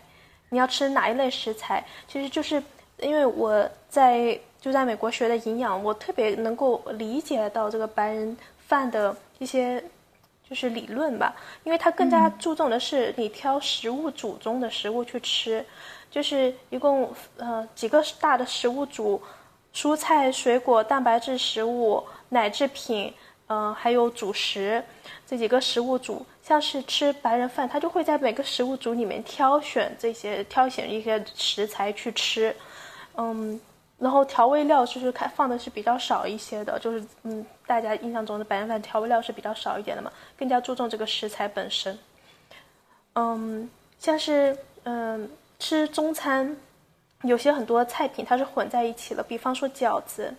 [0.50, 1.86] 你要吃哪一类食材？
[2.10, 2.62] 其实就是
[3.02, 8.36] 因为我在就在美国学的营养，我特别能够理解到这个白人
[8.68, 9.84] 饭的一些
[10.48, 15.66] 就是理论吧，因为它更加注重的是你挑食物组中的食物去吃。
[16.12, 17.08] 就是一共
[17.38, 19.22] 呃几个大的食物组，
[19.72, 23.14] 蔬菜、水果、蛋白质食物、奶制品，
[23.46, 24.84] 嗯，还有主食
[25.28, 26.26] 这几个食物组。
[26.42, 32.56] 像是吃白人饭，他就会在每个食物组里面挑选这些挑选一些食材去吃，
[33.20, 33.60] 嗯，
[33.98, 41.98] 然后调味料就是看放的是比较少一些的，就是嗯大家印象中的白人饭调味料是比较少一点的嘛，更加注重这个食材本身。
[43.14, 45.30] 嗯，像是嗯。
[45.62, 46.56] 吃中餐，
[47.24, 50.34] 有些很多菜品它是混在一起的，比方说饺子，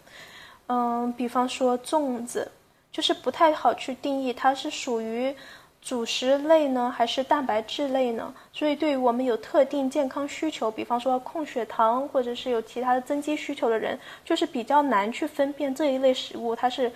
[0.67, 2.51] 嗯，比方说粽子，
[2.91, 5.37] 就是不太好去定义它是属于
[5.83, 8.33] 主食类呢，还是蛋白质类呢？
[8.53, 16.93] 所以对于我们有特定健康需求，比方说控血糖或者是有其他的增肌需求的人，就是比较难去分辨这一类食物它是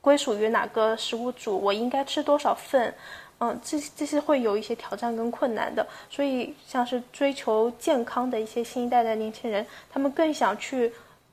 [0.00, 2.94] 归属于哪个食物组，我应该吃多少份。
[3.38, 10.92] 嗯，这这些会有一些挑战跟困难的，所以像是追求健康的一些新一代的年轻人，他们更想去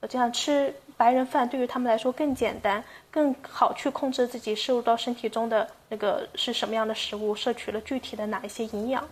[0.10, 9.04] 这样吃白人饭，对于他们来说更简单，更好去控制自己摄入到身体中的那个是什么样的食物，摄取了具体的哪一些营养。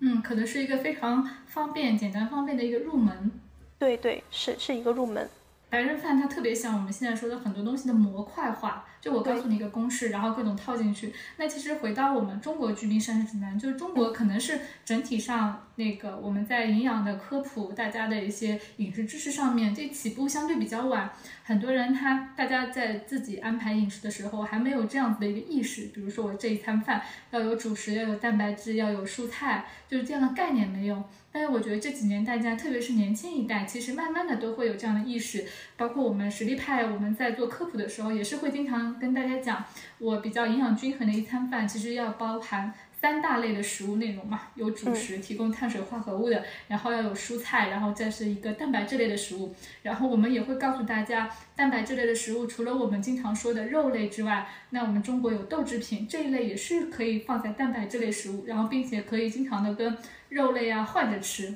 [0.00, 3.30] 嗯，可能是一个非常方便、简单、方便的一个入门。
[3.78, 5.26] 对对，是是一个入门。
[5.70, 8.84] 白人饭它特别像我们现在说的很多东西的模块化。
[9.08, 11.14] 就我告诉你一个公式，然后各种套进去。
[11.38, 21.10] 那其实回到我们中国居民膳食指南，就是中国可能是整体上那个我们在营养的科普，大家的一些饮食知识上面，这起步相对比较晚。
[21.42, 25.86] 很多人他大家在自己安排饮食的时候，还没有这样子的一个意识。
[25.94, 31.02] 比如说我这一餐饭要有主食，要有蛋白质，要有蔬菜，就是这样的概念没有。
[31.30, 35.46] 但是我觉得这几年大家，特别是年轻一代，其实慢慢的都会有这样的意识。
[35.76, 38.97] 包括我们实力派，我们在做科普的时候，也是会经常。
[38.98, 39.64] 跟大家讲，
[39.98, 49.54] 我比较营养均衡的一餐饭，其实要包含三大类的食物内容嘛，有主食提供碳水化合物的，然后要有蔬菜，然后再是一个蛋白质类的食物。
[49.82, 59.96] 然后我们也会告诉大家，蛋白质类的食物除了我们经常说的肉类之外，那我们中国有豆制品这一类也是可以放在蛋白质类食物，然后并且可以经常的跟
[60.28, 61.54] 肉类啊换着吃。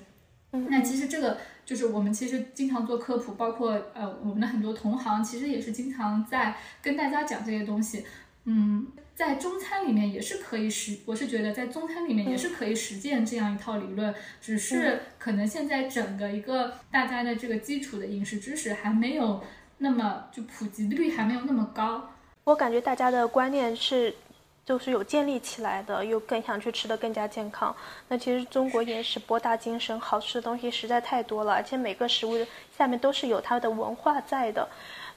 [0.52, 1.38] 那其实这个。
[1.72, 8.04] 就是我们其实经常做科普，包括呃我们的很多同行，其实也是经常在跟大家讲这些东西。
[8.44, 19.42] 嗯，在中餐里面也是可以实，我是觉得在中餐里面也是可以实践这样一套理论，只是可能现在整个一个大家的这个基础的饮食知识还没有
[19.78, 22.11] 那么就普及率还没有那么高。
[22.44, 24.14] 我感觉大家的观念是。
[24.64, 27.75] 就是有建立起来的，又更想去吃的更加健康。
[28.09, 32.37] 那其实中国饮食博大精深，好吃的东西实在太多了，而且每个食物
[32.77, 34.68] 下面都是有它的文化在的，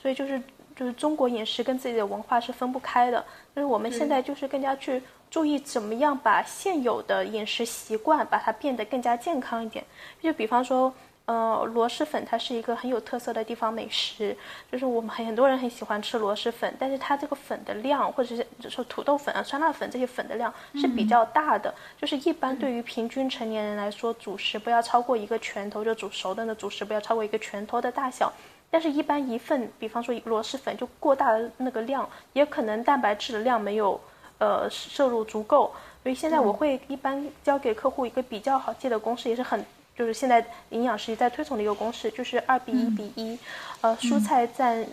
[0.02, 0.42] 所以就是
[0.76, 3.24] 就是中国饮食跟自己的文化是分不开的。
[3.54, 9.86] 但是我们现在就是更加去注意怎么样把现有的饮食习惯把它变得更加健康一点，
[10.22, 10.94] 就比方说。
[11.26, 14.38] 呃，螺蛳粉它是一个很有特色的地方美食，
[14.72, 28.32] 就是我们很多人很喜欢吃螺蛳粉，但是它这个粉的量，或者是说土豆粉啊、酸辣粉这些粉的量是比较大的，就是一般对于平均成年人来说，主食不要超过一个拳头，就煮熟的那主食不要超过一个拳头的大小，
[28.70, 34.00] 但是一般一份，比方说螺蛳粉就过大的那个量，也可能蛋白质的量没有
[34.38, 39.66] 呃摄入足够，所以现在我会一般教给客户一个比较好记的公式，也是很。
[39.96, 43.40] 就是现在营养师在推崇的一个公式，就是二比一比一，
[43.82, 44.86] 呃，蔬菜占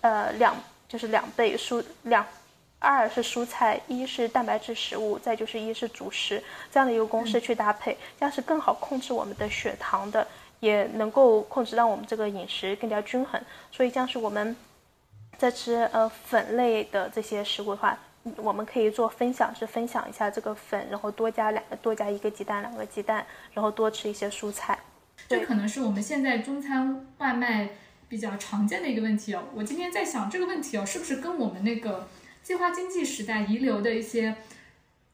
[0.00, 0.56] 呃两
[0.88, 2.24] 就是两倍，蔬两
[2.78, 6.42] 二是蔬菜，一是蛋白质食物，再就是一是主食，
[6.72, 10.26] 这样的一个公式去搭配，这样是更好控制我们的血糖的，
[10.60, 13.40] 也能够控制让我们这个饮食更加均衡。
[13.70, 14.56] 所以像是我们
[15.36, 17.98] 在吃呃粉类的这些食物的话。
[18.36, 24.78] 我们可以做分享，是分享一下这个粉，然后多加两个，多加一个鸡蛋，两个鸡蛋，然后多吃一些蔬菜。
[25.28, 27.70] 这可能是我们现在中餐外卖
[28.08, 29.44] 比较常见的一个问题哦。
[29.54, 32.08] 我今天在想这个问题哦，是不是跟我们那个
[32.42, 34.36] 计划经济时代遗留的一些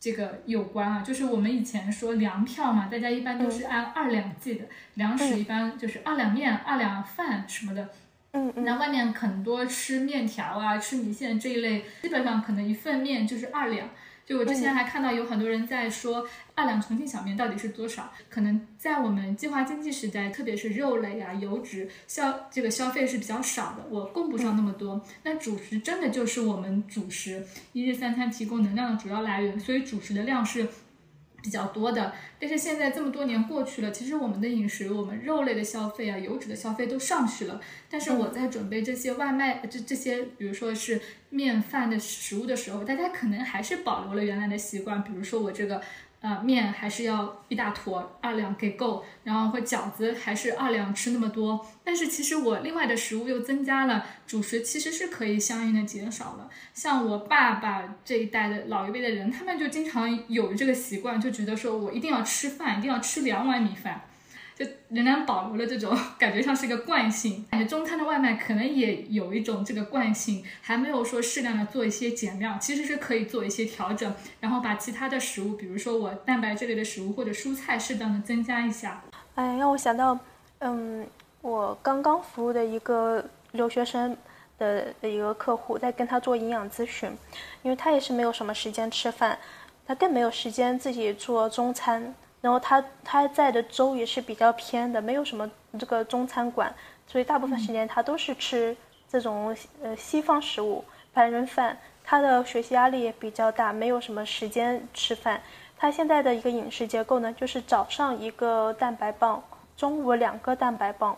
[0.00, 1.02] 这个有关啊？
[1.02, 7.88] 就是我们以前说粮票嘛，大家一般都是按二两计的，粮食一般就是二两面、二两饭什么的。
[8.32, 13.90] 嗯，那外面很多吃面条啊、吃米线这一类，基本上可能一份面就是二两，
[14.24, 18.10] 就我之前还看到有很多人在说二两重庆小面到底是多少？
[18.30, 25.04] 可能在我们计划经济时代，特别是肉类啊、油脂消这个消费是比较少的，我供不上那么多。
[25.24, 30.66] 那主食真的就是我们主食一日三餐提供能量的主要来源，所以主食的量是。
[31.42, 37.60] 比较多的，但是现在这么多年过去了，其实我们的饮食，我们肉类的消费啊，油脂的消费都上去了。
[37.90, 45.82] 但是我在准备这些外卖，这这些，比如说是面饭的食物的时候，大家可能还是保留了原来的习惯，比如说我这个。
[46.22, 51.66] 呃，面还是要一大坨二两给够，然后或饺子还是二两吃那么多。
[51.82, 56.48] 但是其实我另外的食物又增加了，主食其实是可以相应的减少了。
[56.72, 64.02] 像我爸爸这一代的老一辈的人，他们就经常有这个习惯，就觉得说我一定要吃饭，一定要吃两碗米饭。
[64.88, 67.44] 仍然保留了这种感觉，像是一个惯性。
[67.50, 79.02] 感觉中餐的外卖可能也有一种这个惯性，还没有说适量的做一些减量，其实是可以做一些调整，然后把其他的食物，比如说我蛋白这类的食物或者蔬菜，适当的增加一下。
[79.34, 80.18] 哎，让我想到，
[80.58, 81.06] 嗯，
[81.40, 84.16] 我刚刚服务的一个留学生
[84.58, 87.10] 的一个客户，在跟他做营养咨询，
[87.62, 89.38] 因为他也是没有什么时间吃饭，
[89.86, 92.14] 他更没有时间自己做中餐。
[92.42, 96.74] 然后他他在的州也是比较偏的，没有什么这个中餐馆，
[97.06, 98.76] 所以大部分时间他都是吃
[99.08, 100.84] 这种呃西方食物，
[101.14, 101.78] 白人饭。
[102.04, 105.40] 他的学习压力也比较大，没有什么时间吃饭。
[105.78, 109.40] 他现在的一个饮食结构呢，就是早上一个蛋白棒，
[109.76, 111.16] 中午两个蛋白棒。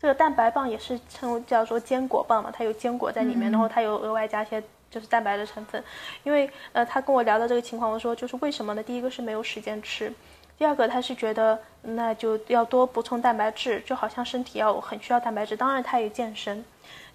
[0.00, 5.82] 这个蛋白棒也是称叫做坚果棒嘛，它有坚果在里面，然后它有额外加一些就是蛋白的成分。
[6.22, 8.82] 因为呃他跟我聊到这个情况，我说就是为什么呢？
[8.84, 10.12] 第一个是没有时间吃。
[10.56, 15.56] 第二个，他是觉得那就要多补充蛋白质，就好像身体要很需要蛋白质。
[15.56, 16.64] 当然，他也健身，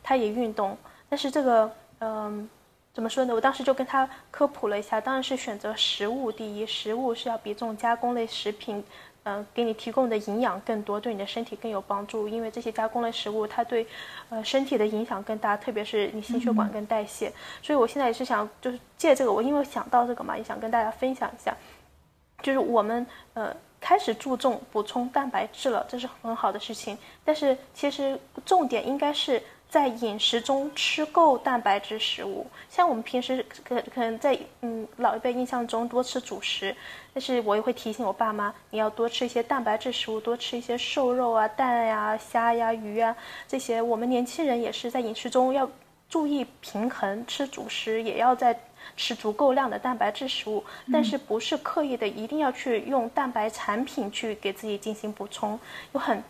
[0.04, 0.78] 他也运动，
[1.08, 2.50] 但是这个，嗯，
[2.94, 3.34] 怎么说呢？
[3.34, 8.84] 我当时就跟他科普了一下，当然是选择食物第一，食物是要比这种加工类食品，
[9.24, 12.28] 嗯，给你提供的营养更多，对你的身体更有帮助。
[12.28, 13.88] 因为这些加工类食物，它对，
[14.30, 17.32] 呃，身体的影响更大，特别是你心血管跟代谢。
[17.62, 21.56] 所以我现在也是想，就是借这个，我因为想到这个嘛，也想跟大家分享一下。
[22.42, 26.98] 就是我们呃开始注重补充蛋白质了，这是很好的事情。
[27.24, 32.46] 但是其实重点应该是在饮食中吃够蛋白质食物。
[32.70, 36.76] 像我们平时可可能在嗯老一辈印象中多吃主食，
[37.14, 43.16] 但是我也会提醒我爸妈，你要多吃一些蛋白质食物，多吃一些瘦肉啊、蛋呀、虾呀、鱼啊
[43.48, 43.82] 这些。
[43.82, 45.70] 我们年轻人也是在饮食中要
[46.10, 48.60] 注意平衡，吃主食也要在。
[48.98, 55.60] 吃足够量的蛋白质食物，但是不是刻意的一定要去用蛋白产品去给自己进行补充。
[55.94, 56.24] 有很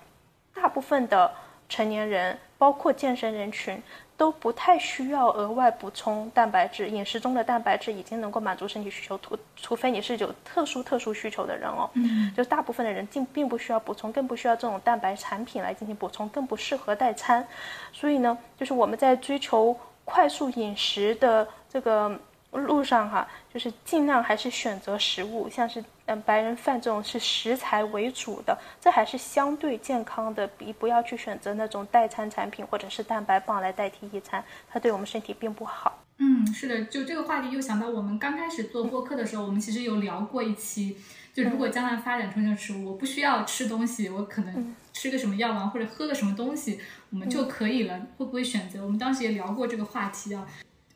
[0.53, 1.32] 大部分的
[1.68, 3.82] 成年人，包括健身人群，
[4.18, 6.89] 都不太需要额外补充蛋白质。
[6.89, 11.89] 饮食中的蛋白质已经能够满足身体需求，除除非你是有特殊特殊需求的人哦。
[11.93, 17.47] 嗯，就大部分的人并并不需要补充，更不需要这种蛋白产品来进行补充，更不适合代餐。
[17.93, 22.20] 所以呢，就是我们在追求快速饮食的这个。
[22.52, 36.04] 路上哈，就是尽量还是选择食物，像是嗯白人饭这种是食材为主的，这还是相对健康的，比不要去选择那种代餐产品或者是蛋白棒来代替一餐，它对我们身体并不好。
[36.18, 40.97] 嗯，是的，就这个话题又想到我们刚开始做播客的时候，我们其实有聊过一期，
[41.34, 46.80] 就如果将来发展成这个食物，我不需要吃东西，我可能吃个什么药丸或者喝个什么东西，
[47.12, 48.84] 我们就可以了，会不会选择？
[48.84, 50.45] 我们当时也聊过这个话题啊。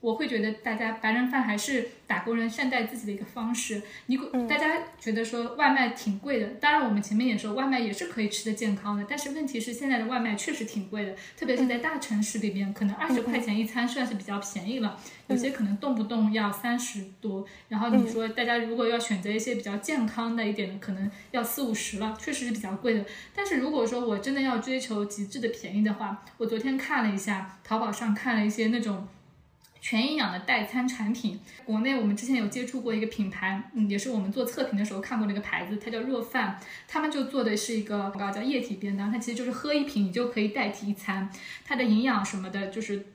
[0.04, 3.82] 我会觉得大家白人饭还是打工人善待自己的一个方式。
[4.08, 4.18] 你
[4.50, 17.46] 大家觉得说外卖挺贵的，当然我们前面也说外卖也是可以吃的健康的，但是问题是现在的外卖确实挺贵的，特别是在大城市里边，可能二十块钱一餐算是比较便宜了，有些可能动不动要三十多。
[17.70, 23.06] 然后你说大家如果要选择一些比较健康的一点的，可能要四五十了，确实是比较贵的。
[23.34, 29.08] 但是如果说我真的要追求极致的便宜的话，我昨天看了一下淘宝上看了一些那种。
[29.84, 36.58] 全营养的代餐产品，国内我们之前有接触过一个品牌，嗯，也是我们做测评的时候看过那个牌子，它叫若饭，
[36.88, 41.30] 他们就做的是一个广告叫液体便当，它其实就是喝一瓶你就可以代替一餐，
[41.66, 43.08] 它的营养什么的，就是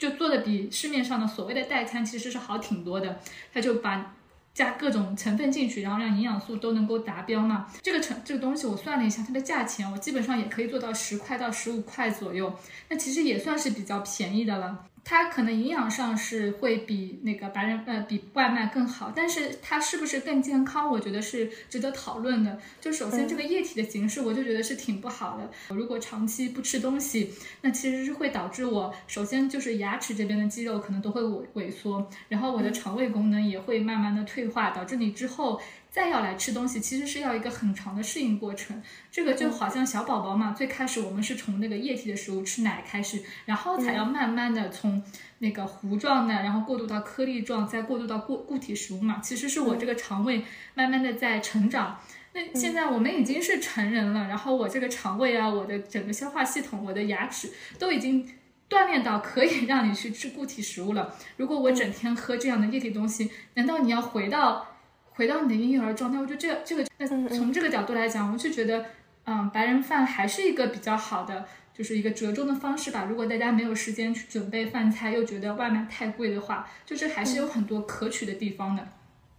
[0.00, 3.20] 就做的比市面上的所谓的代餐其实是好挺多的，
[3.54, 4.16] 它就把
[4.52, 7.68] 加各种成分进去，然后让营养素都能够达标嘛。
[7.82, 12.52] 这个成这个东西我算了一下，它的价钱我基本上也可以做到十块到十五块左右，
[12.88, 14.86] 那其实也算是比较便宜的了。
[15.08, 20.90] 它可能营养上是会比那个白人呃比外卖更好，但是它是不是更健康？
[20.90, 22.58] 我觉得是值得讨论的。
[22.80, 25.48] 就首先这个液体的形式，我就觉得是挺不好的。
[25.72, 35.60] 如果长期不吃东西，那其实是会导致我首先就是牙齿这边的肌肉可能都会萎萎缩，然后我的肠胃功能也会慢慢的退化，导致你之后。
[35.96, 38.82] 再要来吃东西，其实是要一个很长的适应过程。
[39.10, 45.02] 这个就好像小宝宝嘛，最开始我们是从那个液体的食物吃奶开始，然后才要慢慢的从
[45.38, 49.20] 那个糊状的，然后过渡到颗粒状，再过渡到固固体食物嘛。
[49.22, 50.44] 其实是我这个肠胃
[50.74, 51.98] 慢慢的在成长。
[52.34, 58.28] 那现在我们已经是成人了，然后我这个肠胃啊，我的整个消化系统，我的牙齿都已经
[58.68, 61.14] 锻炼到可以让你去吃固体食物了。
[61.38, 64.75] 如果我整天喝这样的液体东西，难道你要回到？
[65.16, 68.84] 回到你的婴幼儿状态，我觉得这个这个，那从这个角度来讲，我就觉得，
[69.24, 73.06] 嗯，白人饭还是一个比较好的，就是一个折中的方式吧。
[73.08, 78.86] 如果大家没有时间去准备饭菜，又觉得外卖太贵的话，就是还是有很多可取的地方的。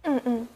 [0.02, 0.48] 嗯嗯，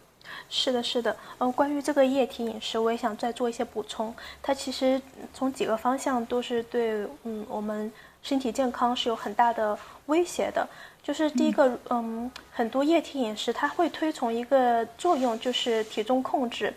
[0.49, 1.16] 是的，是的。
[1.39, 4.12] 嗯，关于这个液体饮食，我也想再做一些补充。
[4.43, 5.01] 它其实
[5.33, 7.93] 从几个方向都是对，嗯，我们
[8.23, 10.66] 身体健康是有很大的威胁的。
[11.03, 16.73] 就是第一个，嗯，很多液体饮食它会推崇一个作用，就是体重控制，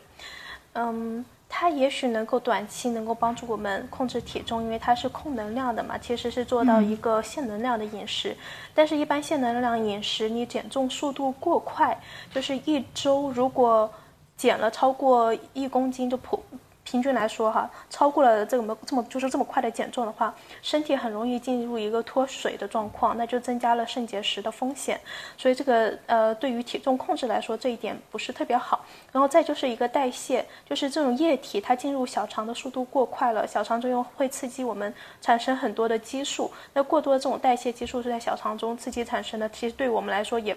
[0.74, 8.36] 嗯，它也许能够短期能够帮助我们控制体重，因为它是控能量的嘛，其实是做到一个限能量的饮食。
[8.74, 11.96] 但是，一般限能量饮食，你减重速度过快，
[12.34, 13.88] 就是一周如果
[14.36, 16.44] 减了超过一公斤，就普。
[16.86, 24.98] 平均来说，哈，超过了这么这么就是这么快的减重的话，身体很容易进入一个脱水的状况，那就增加了肾结石的风险。
[25.36, 28.86] 所以这个呃，对于体重控制来说，这一点不是特别好。
[29.12, 36.52] 然后再就是一个代谢，就是这种液体它进入小肠的速度过快了，小肠作用会刺激我们产生很多的激素。
[36.74, 40.56] 那过多的这种代谢激素是在小肠中刺激产生的，其实对我们来说也。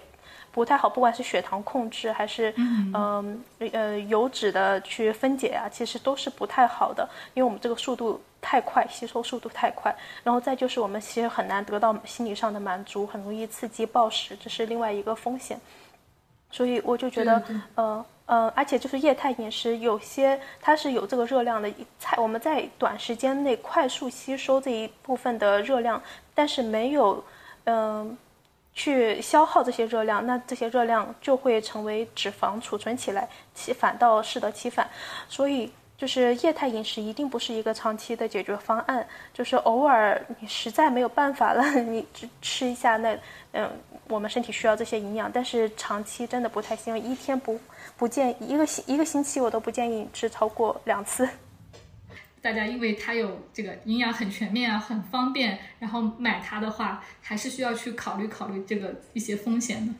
[0.51, 15.59] 不太好，不管是血糖控制还是嗯呃油脂的去分解啊，其实都是不太好的，因为我们这个速度太快，吸收速度太快，然后再就是我们其实很难得到心理上的满足，很容易刺激暴食，这是另外一个风险。
[16.51, 17.43] 所以我就觉得，
[17.75, 26.01] 呃呃，而且就是液态饮食，有些它是有这个热量的，菜我们在短时间内快速吸收这一部分的热量，
[26.33, 27.23] 但是没有
[27.65, 28.17] 嗯。
[28.79, 34.89] 去消耗这些热量，那这些热量就会成为脂肪储存起来，其反倒适得其反。
[35.27, 39.05] 所以，就是液态饮食一定不是一个长期的解决方案。
[39.33, 43.19] 就是偶尔你实在没有办法了， 你吃吃一下，那
[43.51, 43.69] 嗯，
[44.07, 46.97] 我们身体需要这些营养，但是长期真的不太行。
[46.97, 47.59] 一天不
[47.97, 51.27] 不建一个星一个星期我都不建议吃超过两次。
[52.41, 59.93] 大家因为它有这个营养很全面啊，很方便，然后买它的话，还是需要去考虑考虑这个一些风险的。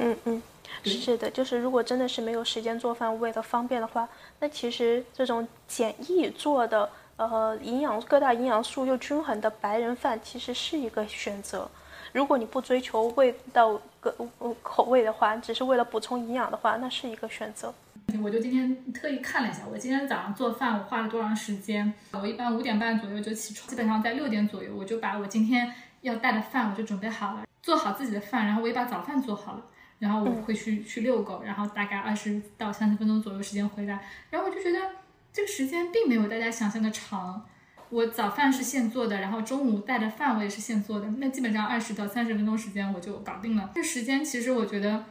[0.00, 0.42] 嗯嗯，
[0.84, 11.68] 是的，就是如果真的是没有时间做饭，为了方便的话，那其实这种简易做的，呃，营养各大营养素又均衡的白人饭，其实是一个选择。
[12.12, 14.14] 如果你不追求味道、个
[14.62, 17.74] 口味的话，只是为了补充营养的话，那是一个选择。
[18.22, 21.92] 我就今天特意看了一下，我今天早上做饭我花了多长时间？
[22.12, 29.62] 我一般五点半左右就起床，基本上在六点左右我就把我今天要带的饭我就准备好了，做好自己的饭，然后我也把早饭做好了，
[29.98, 34.78] 然后我会去去遛狗，然后大概二十到三十分钟左右时间回来，然后我就觉得
[35.32, 37.44] 这个时间并没有大家想象的长。
[37.90, 43.70] 我早饭是现做的，然后中午带的饭我也是现做的，那基本上二十到三十分钟时间我就搞定了。
[43.74, 45.04] 这时间其实我觉得。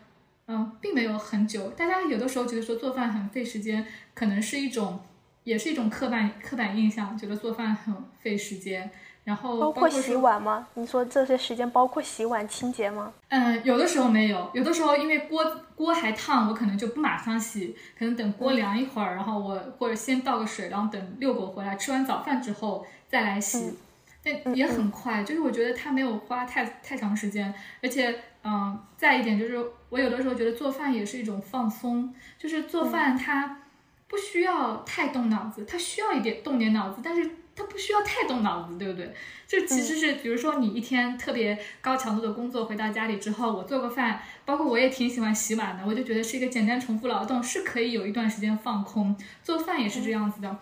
[0.47, 1.69] 嗯，并没有很久。
[1.71, 4.99] 大家有的时候觉得说做饭很费时间，可能是一种，
[5.43, 8.89] 也是一种刻板刻板印象，觉得做饭很费时间。
[9.25, 10.69] 然后包括洗碗吗？
[10.75, 13.11] 你说这些时间包括洗碗清洁吗？
[13.27, 15.43] 嗯，有的时候没有，有的时候因为锅
[15.75, 23.77] 锅还烫，我可能就不马上洗，可能等锅凉一会儿，然后我或者先倒个水，然后等遛狗回来，吃完早饭之后再来洗。
[24.23, 28.13] 但也很快，就是我觉得它没有花太太长时间，而且，
[28.49, 33.63] 嗯，再一点就是，我有的时候觉得做饭也是一种放松，就是做饭它
[34.07, 39.13] 不需要太动脑子，它需要一点动点脑子，但是它不需要太动脑子，对不对？
[39.45, 50.57] 就其实是，比如说你一天特别高强度的工作回到家里之后，我做个饭，包括我也挺喜欢洗碗的，我就觉得是一个简单重复劳动，是可以有一段时间放空，做饭也是这样子的。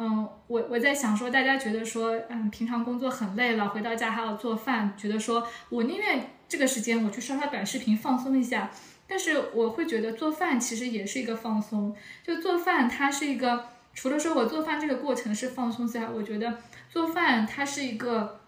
[0.00, 8.70] 嗯，我我在想说，大家觉得说，嗯，平常工作很累了，回到家还要做饭，觉得说我宁愿这个时间我去刷刷短视频放松一下。
[9.06, 16.58] 但是我会觉得做饭其实也是一个放松，就做饭它是一个，除了说我做饭这个过程是放松之外，我觉得
[16.90, 18.40] 做饭它是一个。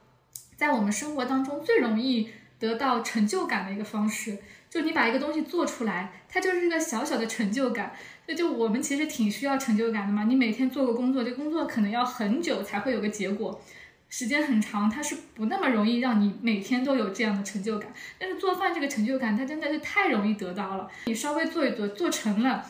[0.57, 2.29] 在我们生活当中最容易
[2.59, 4.37] 得到成就感的一个方式。
[4.69, 7.97] 就你把一个东西做出来，它就是一个小小的成就感。
[8.27, 10.25] 那就我们其实挺需要成就感的嘛。
[10.25, 13.59] 你每天做个工作，这工作可能要很久才会有个结果，
[14.11, 17.91] 时间很长，它是不那么容易让你每天都有这样的成就感。
[18.19, 20.91] 但是做饭这个成就感，它真的是太容易得到了。
[21.07, 22.67] 你稍微做一做，做成了，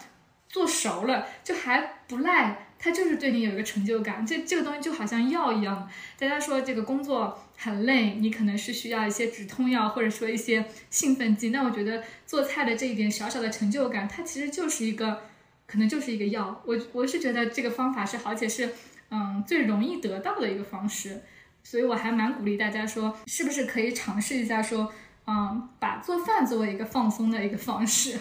[0.49, 2.67] 做熟了，就还不赖。
[2.83, 5.87] 它就是对你有一个成就感，这这个东西就好像药一样。
[6.19, 11.51] 大家说这个工作很累，你可能是需要一些止痛药，或者说一些兴奋剂。
[11.51, 15.25] 那我觉得做菜的这一点小小的成就感，它其实就是一个，
[15.67, 16.63] 可能就是一个药。
[16.65, 18.71] 我我是觉得这个方法是好，且是
[19.11, 21.23] 嗯最容易得到的一个方式。
[21.63, 24.93] 所以我还蛮鼓励大家说，是不是可以尝试一下说，
[25.27, 28.19] 嗯，把做饭作为一个放松的一个方式，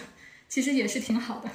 [0.48, 1.48] 其实也是挺好的。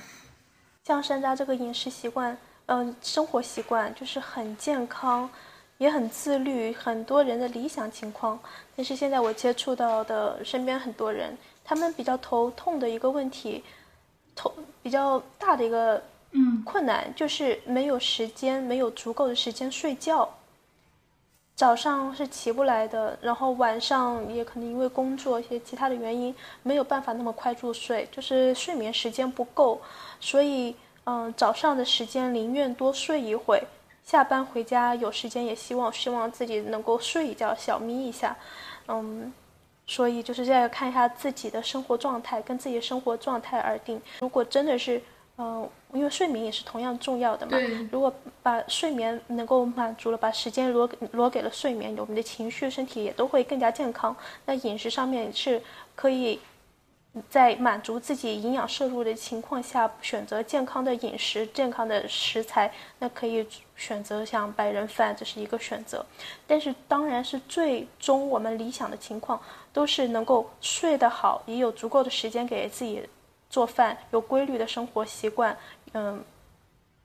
[0.84, 2.38] 像山楂这个饮食习惯。
[2.68, 5.30] 嗯，生活习惯就是很健康，
[5.78, 8.40] 也很自律，很多人的理想情况。
[8.76, 13.64] 但是现在我接触到的身边很多人，他们比较头痛的一个问题，
[14.34, 16.02] 头比较大的一个
[16.64, 20.30] 困难就是没有时间，没有足够的时间睡觉。
[21.56, 29.82] 早上是起不来的，然后晚上也可能因为工作一些其他的原因，没有办法那么快入睡，就是睡眠时间不够，
[30.20, 30.76] 所以。
[31.08, 33.62] 嗯，早上的时间宁愿多睡一会，
[34.04, 38.36] 下班回家有时间也希望希望自己能够睡一觉，小眯一下。
[38.88, 39.32] 嗯，
[39.86, 44.02] 所以就是要看一下自己的生活状态，跟自己的生活状态而定。
[44.20, 45.00] 如果真的是，
[45.38, 47.58] 嗯，因为睡眠也是同样重要的嘛。
[47.92, 54.16] 如果把睡眠能够满足了，把时间挪挪给了睡眠，我们的情绪、身体也都会更加健康。
[54.46, 55.62] 那饮食上面是
[55.96, 56.40] 可以。
[57.30, 62.70] 在满足自己营养摄入的情况下，选择健康的饮食、健康的食材，
[63.00, 66.06] 那可以选择像白人饭，这是一个选择。
[66.46, 69.40] 但是，当然是最终我们理想的情况，
[69.72, 73.02] 都是能够睡得好，也有足够的时间给自己
[73.56, 75.58] 做饭，有规律的生活习惯。
[75.94, 76.22] 嗯，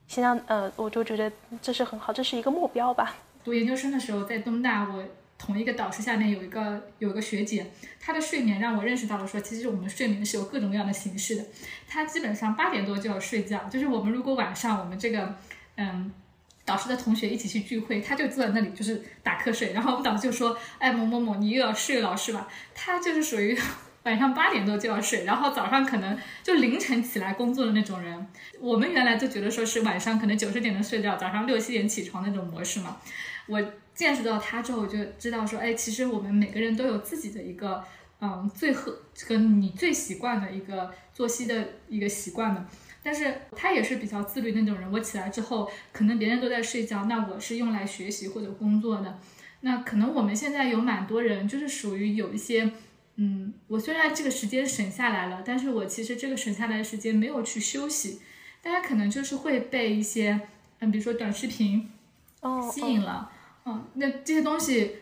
[0.09, 1.31] 现在呃，我就觉得
[1.63, 3.15] 这是很好，这是一个目标吧。
[3.45, 5.05] 读研究生的时候，在东大，我。
[5.43, 11.45] 同一个导师下面有一个有一个学姐，她的睡眠让我认识到了说，其实我们睡眠是有各种各样的形式的。
[11.89, 15.35] 她基本上八点多就要睡觉，就是我们如果晚上我们这个
[15.77, 16.13] 嗯
[16.67, 22.47] 导师的同学一起去聚会，他就坐在那里就是打瞌睡，然后我们导师就说，哎某某某你又要睡了是吧？
[22.75, 23.59] 他就是属于
[24.05, 28.27] 晚上八点多就要睡，然后早上可能就凌晨起来工作的那种人。
[28.61, 32.97] 我们原来就觉得说是晚上可能九十点能睡觉，早上六七点起床那种模式嘛，
[33.47, 33.63] 我。
[33.93, 37.85] 见识到他之后，我就知道说，哎，其实我们每个人都有自己的一个，
[38.23, 38.99] 嗯，最合
[39.29, 42.65] 跟你最习惯的一个作息的一个习惯的。
[43.03, 44.91] 但是他也是比较自律那种人。
[44.91, 49.19] 我起来之后，可能别人都在睡觉，那我是用来学习或者工作的。
[49.61, 52.73] 那可能我们现在有蛮多人，就是属于有一些，
[53.23, 58.19] 嗯，我虽然这个时间省下来了，但是我其实这个省下来的时间没有去休息。
[58.63, 60.41] 大家可能就是会被一些，
[60.79, 61.91] 嗯，比如说短视频，
[62.73, 63.31] 吸引了。
[63.67, 64.97] 嗯，那这些东西，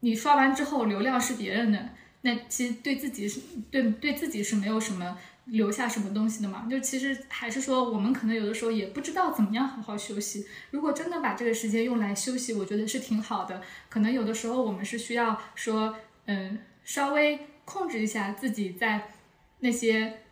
[0.00, 1.90] 你刷完之后流量是别人的，
[2.22, 3.40] 那其实对自己是
[3.70, 6.66] 对对自己是没有什么留下什么东西的嘛。
[6.70, 10.46] 就其实还是说，我们可能有的时候也不知道怎么样好好休息。
[10.70, 13.60] 如果真的把这个时间用来休息，我觉得是挺好的。
[13.90, 15.94] 可能有的时候我们是需要说，
[16.24, 16.58] 嗯，
[16.90, 19.12] 稍微控制一下自己在
[19.60, 20.22] 那些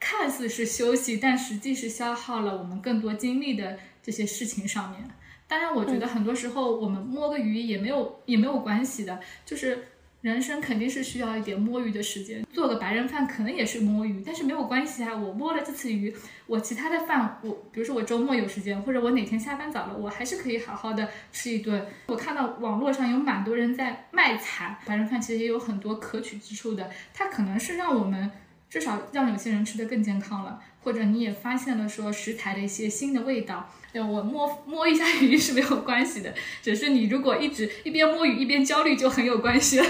[0.00, 5.10] 看似是休息，但实际是消耗了我们更多精力的这些事情上面。
[5.46, 9.86] 当然，我觉得很多时候我们摸个鱼也没有也没有关系的，就是
[10.20, 12.44] 人生肯定是需要一点摸鱼的时间。
[12.52, 15.14] 做个白人饭可能也是摸鱼，但是没有关系啊。
[15.14, 16.12] 我摸了这次鱼，
[16.46, 21.86] 我其他的饭，我比如说我周末有时间，或者我哪天下班早了，我还是可以好好的吃一顿。
[22.06, 28.28] 我看到网络上有蛮多人在卖惨，白人饭其实也有很多可取之处的，它可能是让我们
[28.68, 33.72] 至少让有些人吃的更健康了，或者你也发现了说食材的一些新的味道。
[33.94, 39.86] 我摸 摸一下鱼是没有关系的，只是你如果一直一边摸鱼一边焦虑就很有关系了，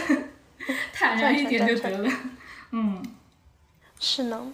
[0.93, 2.11] 坦然一点就得了。
[2.73, 3.03] 嗯，
[3.99, 4.53] 是呢。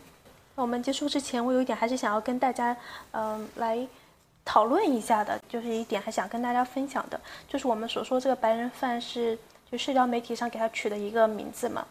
[0.57, 2.77] 我们结束之前，我有一点还是想要跟大家，
[3.11, 3.85] 嗯，来
[4.45, 9.37] 讨论一下的，就是一点还想跟大家分享的，就是我们所说这个白人饭是
[9.69, 11.85] 就社交媒体上给他取的一个名字嘛。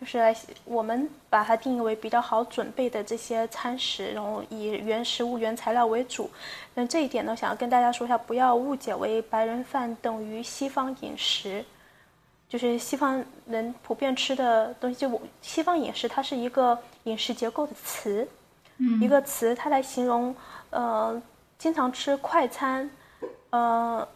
[0.00, 6.30] 就是来，我们把它定义为比较好准备的这些餐食，然后以原食物、原材料为主。
[6.74, 11.62] 那这一点呢，想要跟大家说一下，不要误解为白人饭等于西方饮食，
[12.48, 14.98] 就是西方人普遍吃的东西。
[14.98, 18.26] 就西方饮食，它是一个饮食结构的词，
[19.02, 20.34] 一个词，它来形容
[20.70, 21.20] 呃
[21.58, 22.90] 经常吃快餐，
[23.50, 24.08] 呃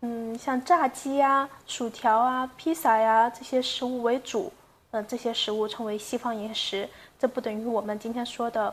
[0.00, 4.52] 嗯，像炸鸡呀、薯条啊、披萨呀这些食物为主，
[4.92, 6.88] 呃，这些食物称为西方饮食。
[7.18, 8.72] 这不等于我们今天说的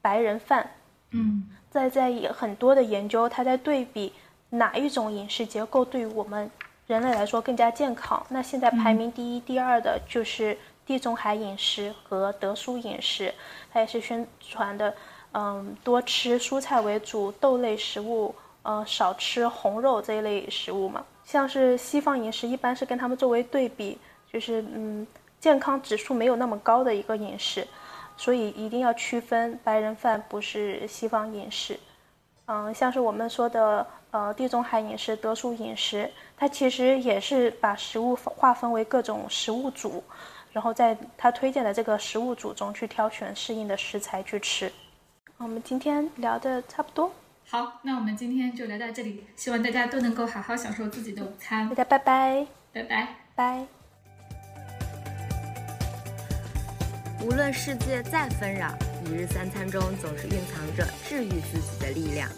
[0.00, 0.70] 白人饭。
[1.10, 4.12] 嗯，在在很多的研究，它在对比
[4.50, 6.48] 哪一种饮食结构对于我们
[6.86, 8.24] 人类来说更加健康。
[8.30, 10.56] 那现在排名第一、第二的就是
[10.86, 13.34] 地中海饮食和德苏饮食，
[13.72, 14.94] 它也是宣传的。
[15.32, 21.04] 嗯，多吃蔬菜为主，豆类食物，呃，少吃红肉这一类食物嘛。
[21.24, 23.98] 像是西方饮食，一般是跟他们作为对比，
[24.32, 25.06] 就是嗯，
[25.40, 27.66] 健康指数没有那么高的一个饮食，
[28.16, 31.78] 所以一定要区分，白人饭不是西方饮食。
[32.46, 40.02] 嗯，像是我们说的，呃，地中海饮食、德叔饮食，它其实也是把食物划分为各种食物组，
[40.52, 44.72] 然后在它推荐的这个食物组中去挑选适应的食材去吃。
[45.38, 47.10] 我们今天聊的差不多，
[47.48, 51.68] 好，那我们今天就聊到这里，希望大家都能够好好享受自己的午餐。
[51.68, 53.85] 大家拜拜，拜拜，拜。
[57.22, 62.28] 无论世界再纷扰，一日三餐中总是蕴藏着治愈自己的力量。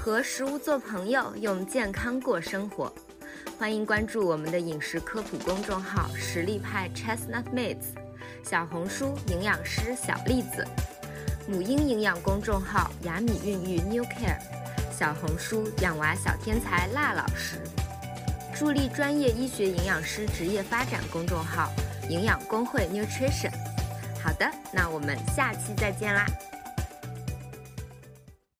[0.00, 2.92] 和食物做朋友，用健康过生活。
[3.58, 7.94] 欢迎关注我们的饮食科普公众号“实力派 Chestnut Mates”，
[8.44, 10.66] 小红书营养师小栗子。
[11.48, 14.38] 母婴营养公众号雅米孕育 New Care，
[14.96, 17.56] 小红书养娃小天才辣老师，
[18.54, 21.70] 助力专业医学营养师职业发展公众号
[22.08, 23.52] 营养工会 Nutrition。
[24.22, 26.24] 好的，那我们下期再见啦。